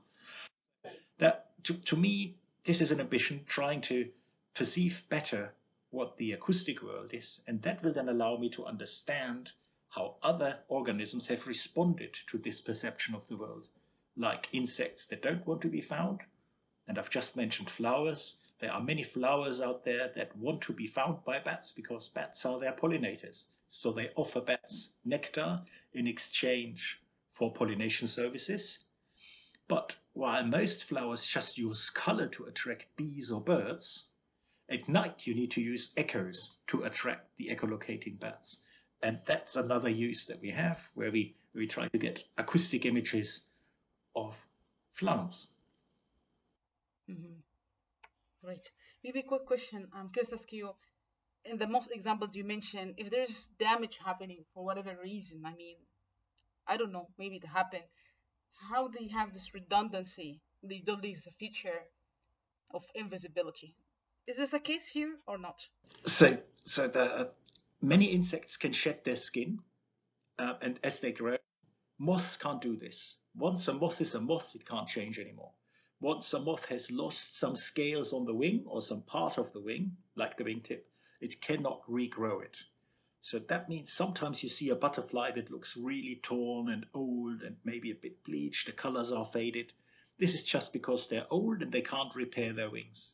That 1.19 1.51
to, 1.63 1.73
to 1.73 1.95
me, 1.95 2.37
this 2.63 2.81
is 2.81 2.91
an 2.91 2.99
ambition 2.99 3.43
trying 3.47 3.81
to 3.81 4.09
perceive 4.53 5.03
better 5.09 5.53
what 5.89 6.17
the 6.17 6.31
acoustic 6.31 6.81
world 6.81 7.13
is, 7.13 7.41
and 7.47 7.61
that 7.61 7.83
will 7.83 7.93
then 7.93 8.09
allow 8.09 8.37
me 8.37 8.49
to 8.49 8.65
understand 8.65 9.51
how 9.89 10.15
other 10.23 10.57
organisms 10.67 11.27
have 11.27 11.45
responded 11.45 12.17
to 12.27 12.37
this 12.39 12.61
perception 12.61 13.13
of 13.13 13.27
the 13.27 13.37
world, 13.37 13.67
like 14.17 14.49
insects 14.51 15.05
that 15.07 15.21
don't 15.21 15.45
want 15.45 15.61
to 15.61 15.67
be 15.67 15.81
found. 15.81 16.19
And 16.87 16.97
I've 16.97 17.11
just 17.11 17.37
mentioned 17.37 17.69
flowers. 17.69 18.37
There 18.59 18.71
are 18.71 18.81
many 18.81 19.03
flowers 19.03 19.61
out 19.61 19.85
there 19.85 20.11
that 20.15 20.35
want 20.35 20.61
to 20.61 20.73
be 20.73 20.87
found 20.87 21.23
by 21.23 21.39
bats 21.39 21.71
because 21.71 22.07
bats 22.07 22.45
are 22.45 22.59
their 22.59 22.73
pollinators. 22.73 23.45
So 23.75 23.91
they 23.91 24.11
offer 24.15 24.39
bats 24.39 24.93
nectar 25.03 25.63
in 25.93 26.05
exchange 26.05 27.01
for 27.31 27.51
pollination 27.51 28.07
services. 28.07 28.85
But 29.67 29.95
while 30.13 30.45
most 30.45 30.83
flowers 30.83 31.25
just 31.25 31.57
use 31.57 31.89
color 31.89 32.27
to 32.27 32.45
attract 32.45 32.95
bees 32.95 33.31
or 33.31 33.41
birds, 33.41 34.09
at 34.69 34.87
night 34.87 35.25
you 35.25 35.33
need 35.33 35.49
to 35.51 35.61
use 35.61 35.91
echoes 35.97 36.51
to 36.67 36.83
attract 36.83 37.35
the 37.37 37.47
echolocating 37.47 38.19
bats. 38.19 38.59
And 39.01 39.19
that's 39.25 39.55
another 39.55 39.89
use 39.89 40.27
that 40.27 40.39
we 40.39 40.51
have 40.51 40.79
where 40.93 41.09
we, 41.09 41.35
we 41.55 41.65
try 41.65 41.87
to 41.87 41.97
get 41.97 42.23
acoustic 42.37 42.85
images 42.85 43.47
of 44.15 44.37
flowers. 44.91 45.47
Mm-hmm. 47.09 48.47
Right. 48.47 48.69
Maybe 49.03 49.21
a 49.21 49.23
quick 49.23 49.47
question. 49.47 49.87
I'm 49.95 50.09
curious 50.09 50.29
to 50.29 50.35
ask 50.35 50.53
you, 50.53 50.75
in 51.45 51.57
the 51.57 51.67
most 51.67 51.91
examples 51.91 52.35
you 52.35 52.43
mentioned, 52.43 52.95
if 52.97 53.09
there's 53.09 53.47
damage 53.59 53.99
happening 54.03 54.45
for 54.53 54.63
whatever 54.63 54.97
reason, 55.01 55.43
I 55.45 55.53
mean, 55.55 55.75
I 56.67 56.77
don't 56.77 56.91
know, 56.91 57.09
maybe 57.17 57.35
it 57.35 57.45
happened. 57.45 57.83
How 58.69 58.87
they 58.87 59.07
have 59.07 59.33
this 59.33 59.53
redundancy? 59.53 60.41
They 60.63 60.81
don't 60.85 61.03
lose 61.03 61.27
a 61.27 61.31
feature 61.31 61.83
of 62.73 62.83
invisibility. 62.95 63.75
Is 64.25 64.37
this 64.37 64.53
a 64.53 64.59
case 64.59 64.87
here 64.87 65.15
or 65.27 65.37
not? 65.37 65.65
So, 66.05 66.37
so 66.63 66.87
the 66.87 67.03
uh, 67.03 67.25
many 67.81 68.05
insects 68.05 68.55
can 68.55 68.71
shed 68.71 69.01
their 69.03 69.17
skin, 69.17 69.59
uh, 70.39 70.53
and 70.61 70.79
as 70.83 71.01
they 71.01 71.11
grow, 71.11 71.37
moths 71.99 72.37
can't 72.37 72.61
do 72.61 72.77
this. 72.77 73.17
Once 73.35 73.67
a 73.67 73.73
moth 73.73 73.99
is 73.99 74.15
a 74.15 74.21
moth, 74.21 74.55
it 74.55 74.65
can't 74.65 74.87
change 74.87 75.19
anymore. 75.19 75.51
Once 75.99 76.33
a 76.33 76.39
moth 76.39 76.65
has 76.65 76.89
lost 76.91 77.37
some 77.37 77.55
scales 77.55 78.13
on 78.13 78.25
the 78.25 78.33
wing 78.33 78.63
or 78.65 78.81
some 78.81 79.01
part 79.01 79.37
of 79.37 79.51
the 79.51 79.59
wing, 79.59 79.95
like 80.15 80.37
the 80.37 80.43
wingtip, 80.43 80.81
it 81.23 81.41
cannot 81.41 81.81
regrow 81.89 82.43
it. 82.43 82.57
So 83.21 83.39
that 83.39 83.69
means 83.69 83.89
sometimes 83.89 84.43
you 84.43 84.49
see 84.49 84.69
a 84.69 84.75
butterfly 84.75 85.31
that 85.31 85.49
looks 85.49 85.77
really 85.77 86.19
torn 86.21 86.69
and 86.69 86.85
old 86.93 87.41
and 87.41 87.55
maybe 87.63 87.91
a 87.91 87.95
bit 87.95 88.21
bleached, 88.25 88.65
the 88.65 88.73
colors 88.73 89.13
are 89.13 89.25
faded. 89.25 89.71
This 90.19 90.33
is 90.33 90.43
just 90.43 90.73
because 90.73 91.07
they're 91.07 91.31
old 91.31 91.61
and 91.61 91.71
they 91.71 91.81
can't 91.81 92.13
repair 92.13 92.51
their 92.51 92.69
wings. 92.69 93.13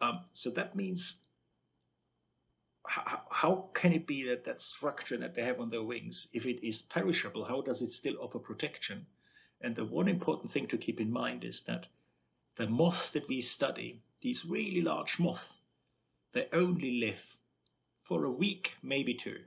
Um, 0.00 0.24
so 0.32 0.48
that 0.50 0.74
means 0.74 1.18
how, 2.86 3.20
how 3.30 3.68
can 3.74 3.92
it 3.92 4.06
be 4.06 4.28
that 4.28 4.44
that 4.46 4.62
structure 4.62 5.18
that 5.18 5.34
they 5.34 5.42
have 5.42 5.60
on 5.60 5.68
their 5.68 5.82
wings, 5.82 6.28
if 6.32 6.46
it 6.46 6.66
is 6.66 6.80
perishable, 6.80 7.44
how 7.44 7.60
does 7.60 7.82
it 7.82 7.90
still 7.90 8.16
offer 8.22 8.38
protection? 8.38 9.04
And 9.60 9.76
the 9.76 9.84
one 9.84 10.08
important 10.08 10.50
thing 10.50 10.68
to 10.68 10.78
keep 10.78 11.00
in 11.00 11.12
mind 11.12 11.44
is 11.44 11.62
that 11.64 11.86
the 12.56 12.66
moths 12.66 13.10
that 13.10 13.28
we 13.28 13.42
study, 13.42 14.00
these 14.22 14.46
really 14.46 14.80
large 14.80 15.18
moths, 15.18 15.60
they 16.38 16.48
only 16.56 17.00
live 17.00 17.36
for 18.04 18.24
a 18.24 18.30
week, 18.30 18.74
maybe 18.80 19.14
two. 19.14 19.40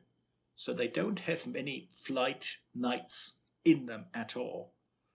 So 0.57 0.73
they 0.73 0.89
don't 0.89 1.19
have 1.19 1.47
many 1.47 1.87
flight 1.93 2.57
nights 2.75 3.39
in 3.63 3.85
them 3.85 4.07
at 4.13 4.35
all. 4.35 4.73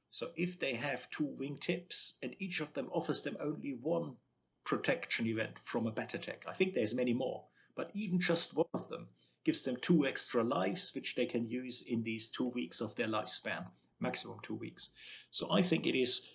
So 0.08 0.30
if 0.36 0.58
they 0.58 0.72
have 0.72 1.10
two 1.10 1.36
wingtips 1.38 2.14
and 2.22 2.34
each 2.38 2.60
of 2.60 2.72
them 2.72 2.88
offers 2.90 3.24
them 3.24 3.36
only 3.40 3.74
one 3.74 4.16
protection 4.64 5.26
event 5.26 5.60
from 5.64 5.86
a 5.86 5.90
bat 5.90 6.14
attack, 6.14 6.46
I 6.48 6.54
think 6.54 6.72
there's 6.72 6.94
many 6.94 7.12
more, 7.12 7.44
but 7.74 7.90
even 7.92 8.20
just 8.20 8.56
one 8.56 8.72
of 8.72 8.88
them 8.88 9.08
gives 9.44 9.60
them 9.60 9.76
two 9.76 10.06
extra 10.06 10.42
lives, 10.42 10.94
which 10.94 11.14
they 11.14 11.26
can 11.26 11.46
use 11.46 11.82
in 11.82 12.02
these 12.02 12.30
two 12.30 12.48
weeks 12.48 12.80
of 12.80 12.94
their 12.94 13.08
lifespan, 13.08 13.66
maximum 14.00 14.38
two 14.42 14.54
weeks. 14.54 14.88
So 15.30 15.52
I 15.52 15.60
think 15.60 15.86
it 15.86 15.94
is, 15.94 16.26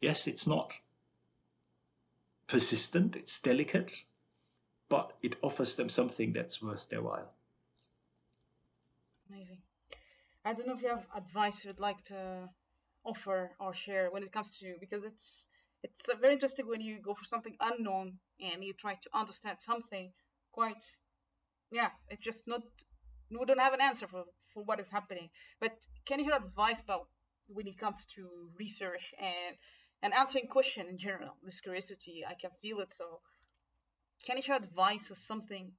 yes, 0.00 0.26
it's 0.26 0.46
not 0.46 0.72
persistent, 2.46 3.14
it's 3.14 3.42
delicate, 3.42 3.92
but 4.88 5.12
it 5.22 5.36
offers 5.42 5.76
them 5.76 5.88
something 5.88 6.32
that's 6.32 6.62
worth 6.62 6.88
their 6.88 7.02
while. 7.02 7.32
Amazing. 9.28 9.58
I 10.44 10.52
don't 10.52 10.66
know 10.68 10.74
if 10.74 10.82
you 10.82 10.88
have 10.88 11.06
advice 11.14 11.64
you'd 11.64 11.80
like 11.80 12.02
to 12.04 12.48
offer 13.04 13.50
or 13.58 13.74
share 13.74 14.10
when 14.10 14.22
it 14.22 14.32
comes 14.32 14.56
to 14.58 14.74
because 14.80 15.04
it's 15.04 15.48
it's 15.82 16.00
very 16.20 16.34
interesting 16.34 16.66
when 16.66 16.80
you 16.80 16.98
go 17.00 17.14
for 17.14 17.24
something 17.24 17.56
unknown 17.60 18.18
and 18.40 18.64
you 18.64 18.72
try 18.72 18.94
to 18.94 19.08
understand 19.14 19.58
something 19.60 20.12
quite 20.52 20.82
yeah 21.70 21.90
it's 22.08 22.22
just 22.22 22.42
not 22.46 22.62
we 23.30 23.44
don't 23.44 23.60
have 23.60 23.74
an 23.74 23.80
answer 23.80 24.06
for, 24.06 24.24
for 24.52 24.62
what 24.64 24.80
is 24.80 24.90
happening 24.90 25.28
but 25.60 25.72
can 26.04 26.18
you 26.18 26.24
hear 26.26 26.36
advice 26.36 26.80
about 26.80 27.08
when 27.48 27.66
it 27.66 27.78
comes 27.78 28.04
to 28.04 28.28
research 28.58 29.14
and 29.20 29.56
and 30.02 30.12
answering 30.14 30.46
question 30.46 30.86
in 30.88 30.98
general 30.98 31.34
this 31.44 31.60
curiosity 31.60 32.24
i 32.28 32.34
can 32.34 32.50
feel 32.62 32.80
it 32.80 32.92
so 32.92 33.20
can 34.26 34.36
you 34.36 34.42
share 34.42 34.56
advice 34.56 35.10
or 35.10 35.14
something 35.14 35.72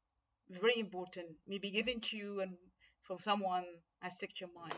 very 0.49 0.79
important 0.79 1.27
maybe 1.47 1.69
given 1.69 1.99
to 1.99 2.17
you 2.17 2.41
and 2.41 2.53
from 3.01 3.19
someone 3.19 3.65
has 3.99 4.15
stick 4.15 4.33
to 4.33 4.45
your 4.45 4.53
mind 4.61 4.73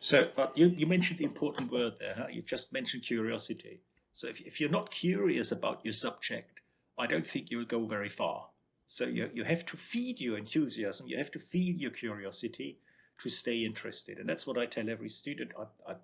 so 0.00 0.28
uh, 0.36 0.48
you, 0.54 0.66
you 0.68 0.86
mentioned 0.86 1.18
the 1.18 1.24
important 1.24 1.70
word 1.70 1.92
there 2.00 2.14
huh? 2.16 2.26
you 2.30 2.42
just 2.42 2.72
mentioned 2.72 3.02
curiosity 3.02 3.80
so 4.12 4.26
if, 4.26 4.40
if 4.40 4.60
you're 4.60 4.70
not 4.70 4.90
curious 4.90 5.52
about 5.52 5.80
your 5.84 5.92
subject 5.92 6.62
i 6.98 7.06
don't 7.06 7.26
think 7.26 7.50
you'll 7.50 7.64
go 7.76 7.84
very 7.86 8.08
far 8.08 8.46
so 8.92 9.04
you, 9.04 9.30
you 9.32 9.44
have 9.44 9.64
to 9.66 9.76
feed 9.76 10.20
your 10.20 10.36
enthusiasm, 10.36 11.06
you 11.06 11.16
have 11.16 11.30
to 11.30 11.38
feed 11.38 11.78
your 11.78 11.92
curiosity 11.92 12.80
to 13.20 13.28
stay 13.28 13.64
interested. 13.64 14.18
And 14.18 14.28
that's 14.28 14.48
what 14.48 14.58
I 14.58 14.66
tell 14.66 14.90
every 14.90 15.08
student. 15.08 15.52
I, 15.56 15.92
I, 15.92 15.94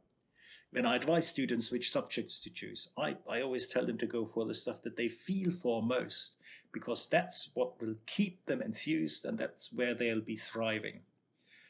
when 0.71 0.87
I 0.87 0.95
advise 0.95 1.27
students 1.27 1.73
which 1.73 1.91
subjects 1.91 2.39
to 2.43 2.51
choose, 2.51 2.89
I, 2.97 3.17
I 3.29 3.41
always 3.41 3.67
tell 3.67 3.85
them 3.85 3.99
to 3.99 4.07
go 4.07 4.25
for 4.25 4.45
the 4.45 4.55
stuff 4.55 4.83
that 4.83 4.97
they 4.97 5.09
feel 5.09 5.51
for 5.51 5.83
most, 5.83 6.37
because 6.77 7.09
that's 7.09 7.49
what 7.55 7.81
will 7.81 7.95
keep 8.05 8.45
them 8.45 8.61
enthused 8.61 9.25
and 9.25 9.39
that's 9.39 9.73
where 9.73 9.95
they'll 9.95 10.21
be 10.21 10.37
thriving. 10.37 11.01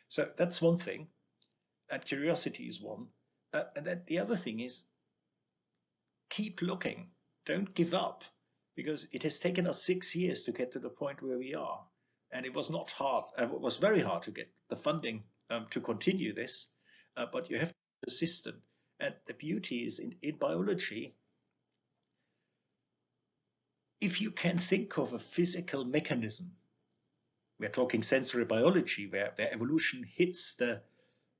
So 0.08 0.28
that's 0.36 0.60
one 0.60 0.78
thing. 0.78 1.06
And 1.88 2.04
curiosity 2.04 2.64
is 2.64 2.80
one. 2.80 3.06
Uh, 3.54 3.62
and 3.76 3.86
then 3.86 4.02
the 4.08 4.18
other 4.18 4.34
thing 4.34 4.58
is 4.58 4.82
keep 6.28 6.60
looking. 6.60 7.10
Don't 7.44 7.72
give 7.72 7.94
up 7.94 8.24
because 8.74 9.06
it 9.12 9.22
has 9.22 9.38
taken 9.38 9.68
us 9.68 9.80
six 9.80 10.16
years 10.16 10.42
to 10.42 10.50
get 10.50 10.72
to 10.72 10.80
the 10.80 10.90
point 10.90 11.22
where 11.22 11.38
we 11.38 11.54
are. 11.54 11.84
And 12.32 12.44
it 12.44 12.52
was 12.52 12.68
not 12.68 12.90
hard, 12.90 13.26
uh, 13.38 13.44
it 13.44 13.60
was 13.60 13.76
very 13.76 14.00
hard 14.00 14.24
to 14.24 14.32
get 14.32 14.50
the 14.70 14.76
funding 14.76 15.22
um, 15.50 15.68
to 15.70 15.80
continue 15.80 16.34
this, 16.34 16.66
uh, 17.16 17.26
but 17.32 17.48
you 17.48 17.60
have 17.60 17.68
to 17.68 17.74
be 17.74 18.06
persistent. 18.08 18.56
And 18.98 19.14
the 19.28 19.34
beauty 19.34 19.86
is 19.86 20.00
in, 20.00 20.16
in 20.20 20.34
biology, 20.34 21.14
if 24.00 24.20
you 24.20 24.30
can 24.30 24.58
think 24.58 24.98
of 24.98 25.12
a 25.12 25.18
physical 25.18 25.84
mechanism, 25.84 26.52
we're 27.58 27.70
talking 27.70 28.02
sensory 28.02 28.44
biology, 28.44 29.06
where, 29.06 29.32
where 29.36 29.52
evolution 29.52 30.04
hits 30.04 30.54
the 30.56 30.82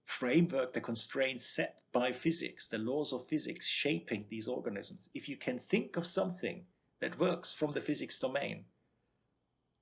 framework, 0.07 0.72
the 0.72 0.80
constraints 0.80 1.44
set 1.44 1.82
by 1.92 2.12
physics, 2.12 2.68
the 2.68 2.78
laws 2.78 3.12
of 3.12 3.28
physics 3.28 3.66
shaping 3.66 4.24
these 4.28 4.48
organisms. 4.48 5.11
If 5.14 5.28
you 5.28 5.36
can 5.36 5.59
think 5.59 5.96
of 5.96 6.07
something 6.07 6.64
that 7.00 7.18
works 7.18 7.52
from 7.52 7.72
the 7.72 7.80
physics 7.80 8.18
domain. 8.18 8.64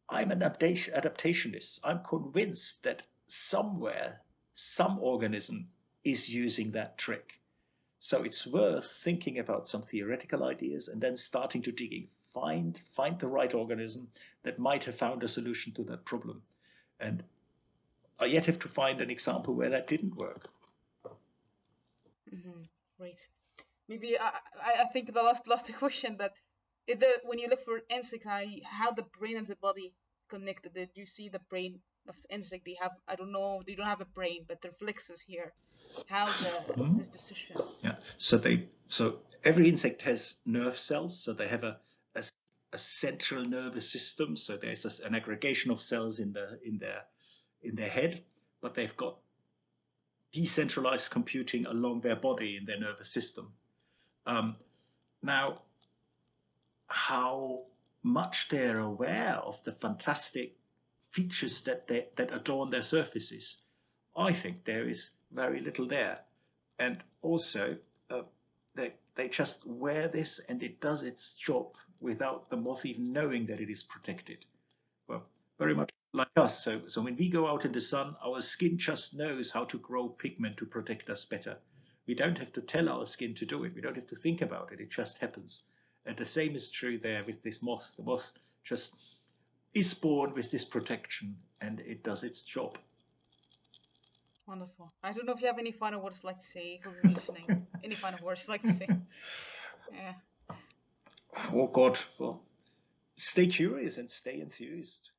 I'm 0.09 0.31
an 0.31 0.41
adaptationist. 0.41 1.81
I'm 1.85 2.03
convinced 2.03 2.83
that 2.83 3.03
somewhere, 3.29 4.21
some 4.53 4.99
organism 4.99 5.69
is 6.03 6.29
using 6.29 6.73
that 6.73 6.99
trick. 6.99 7.41
So 7.99 8.23
it's 8.23 8.47
worth 8.47 8.91
thinking 8.91 9.39
about 9.39 9.69
some 9.69 9.83
theoretical 9.83 10.45
ideas 10.45 10.89
and 10.89 11.01
then 11.01 11.17
starting 11.17 11.63
to 11.63 11.73
digging. 11.73 12.09
Find 12.35 12.81
find 12.93 13.19
the 13.19 13.29
right 13.29 13.55
organism 13.55 14.09
that 14.43 14.59
might 14.59 14.85
have 14.85 14.97
found 14.97 15.23
a 15.23 15.29
solution 15.29 15.73
to 15.75 15.85
that 15.85 16.05
problem. 16.05 16.43
And 17.01 17.23
I 18.19 18.27
yet 18.27 18.47
have 18.47 18.59
to 18.61 18.69
find 18.69 19.01
an 19.01 19.11
example 19.11 19.55
where 19.55 19.71
that 19.71 19.89
didn't 19.89 20.17
work. 20.17 20.49
Mm-hmm. 22.35 22.63
Right. 22.99 23.27
Maybe 23.89 24.19
I, 24.19 24.33
I 24.81 24.85
think 24.93 25.15
the 25.15 25.23
last 25.23 25.47
last 25.47 25.73
question 25.79 26.17
that 26.19 26.33
the, 26.87 27.21
when 27.25 27.39
you 27.39 27.49
look 27.49 27.65
for 27.65 27.81
insect, 27.89 28.25
how 28.25 28.91
the 28.91 29.07
brain 29.19 29.37
and 29.37 29.47
the 29.47 29.57
body 29.57 29.95
connected. 30.29 30.75
Do 30.75 31.01
you 31.01 31.07
see 31.07 31.29
the 31.29 31.41
brain 31.51 31.81
of 32.09 32.17
insect? 32.31 32.65
They 32.65 32.77
have, 32.81 32.93
I 33.09 33.15
don't 33.17 33.33
know, 33.33 33.63
they 33.67 33.75
don't 33.75 33.87
have 33.87 34.01
a 34.01 34.07
brain, 34.07 34.45
but 34.49 34.61
their 34.63 34.73
flexes 34.73 35.21
here. 35.27 35.53
How 36.09 36.27
the 36.27 36.73
mm-hmm. 36.73 36.97
this 36.97 37.09
decision? 37.09 37.57
Yeah. 37.83 37.97
So 38.19 38.39
they, 38.39 38.69
so 38.87 39.19
every 39.45 39.69
insect 39.69 40.03
has 40.03 40.37
nerve 40.47 40.79
cells. 40.79 41.19
So 41.23 41.33
they 41.33 41.49
have 41.49 41.65
a, 41.65 41.79
a, 42.75 42.79
central 42.79 43.45
nervous 43.45 43.89
system. 43.89 44.37
So 44.37 44.57
there's 44.57 44.85
a, 44.85 45.07
an 45.07 45.15
aggregation 45.15 45.71
of 45.71 45.81
cells 45.81 46.19
in 46.19 46.33
the 46.33 46.59
in 46.65 46.79
their 46.79 47.03
in 47.63 47.77
their 47.77 47.89
head, 47.89 48.23
but 48.61 48.75
they've 48.75 48.97
got 48.97 49.17
decentralized 50.33 51.11
computing 51.11 51.67
along 51.67 52.01
their 52.01 52.17
body 52.17 52.57
in 52.57 52.67
their 52.67 52.81
nervous 52.81 53.09
system. 53.09 53.53
Um, 54.27 54.57
now, 55.23 55.63
how 56.87 57.65
much 58.03 58.49
they're 58.49 58.81
aware 58.81 59.37
of 59.37 59.63
the 59.65 59.73
fantastic 59.73 60.57
features 61.15 61.63
that 61.63 61.87
they, 61.87 62.07
that 62.17 62.35
adorn 62.35 62.71
their 62.71 62.83
surfaces. 62.83 63.59
I 64.17 64.33
think 64.33 64.65
there 64.65 64.89
is 64.89 65.11
very 65.33 65.61
little 65.61 65.87
there, 65.87 66.19
and 66.79 67.03
also 67.23 67.79
uh, 68.11 68.23
they 68.75 68.95
they 69.15 69.29
just 69.29 69.67
wear 69.67 70.09
this 70.09 70.41
and 70.49 70.63
it 70.63 70.81
does 70.81 71.03
its 71.03 71.35
job 71.35 71.75
without 72.01 72.51
the 72.51 72.57
moth 72.57 72.85
even 72.85 73.13
knowing 73.13 73.47
that 73.47 73.61
it 73.61 73.71
is 73.71 73.83
protected. 73.83 74.45
Well, 75.09 75.25
very 75.59 75.75
much 75.75 75.91
like 76.13 76.29
us. 76.37 76.65
So 76.65 76.83
so 76.87 77.03
when 77.03 77.17
we 77.17 77.29
go 77.29 77.47
out 77.47 77.65
in 77.65 77.73
the 77.73 77.81
sun, 77.81 78.17
our 78.25 78.41
skin 78.41 78.79
just 78.79 79.15
knows 79.15 79.51
how 79.51 79.65
to 79.67 79.79
grow 79.79 80.09
pigment 80.09 80.57
to 80.59 80.67
protect 80.67 81.11
us 81.11 81.25
better. 81.25 81.57
We 82.07 82.15
don't 82.15 82.39
have 82.39 82.53
to 82.53 82.61
tell 82.61 82.89
our 82.89 83.07
skin 83.07 83.35
to 83.37 83.47
do 83.47 83.65
it. 83.65 83.75
We 83.75 83.81
don't 83.81 83.97
have 83.97 84.07
to 84.09 84.17
think 84.17 84.43
about 84.43 84.73
it. 84.73 84.81
It 84.81 84.91
just 84.91 85.19
happens. 85.19 85.63
And 86.07 86.17
the 86.17 86.27
same 86.27 86.55
is 86.55 86.71
true 86.71 86.99
there 86.99 87.25
with 87.25 87.43
this 87.43 87.63
moth. 87.63 87.95
The 87.97 88.03
moth 88.03 88.33
just 88.63 88.95
is 89.73 89.95
born 89.95 90.35
with 90.35 90.51
this 90.51 90.65
protection 90.65 91.37
and 91.61 91.81
it 91.81 92.03
does 92.03 92.25
its 92.25 92.43
job. 92.43 92.79
Wonderful. 94.47 94.93
I 95.03 95.13
don't 95.13 95.27
know 95.27 95.33
if 95.33 95.41
you 95.41 95.47
have 95.47 95.59
any 95.59 95.73
final 95.73 96.03
words 96.03 96.23
like 96.23 96.39
to 96.39 96.45
say 96.45 96.81
for 96.83 96.93
listening. 97.09 97.67
any 97.85 97.95
final 97.95 98.25
words 98.25 98.49
like 98.49 98.63
to 98.63 98.73
say? 98.73 98.89
Yeah. 99.91 100.15
Oh 101.53 101.67
God. 101.67 101.99
Well, 102.19 102.43
stay 103.17 103.47
curious 103.47 103.97
and 103.99 104.11
stay 104.11 104.41
enthused. 104.41 105.11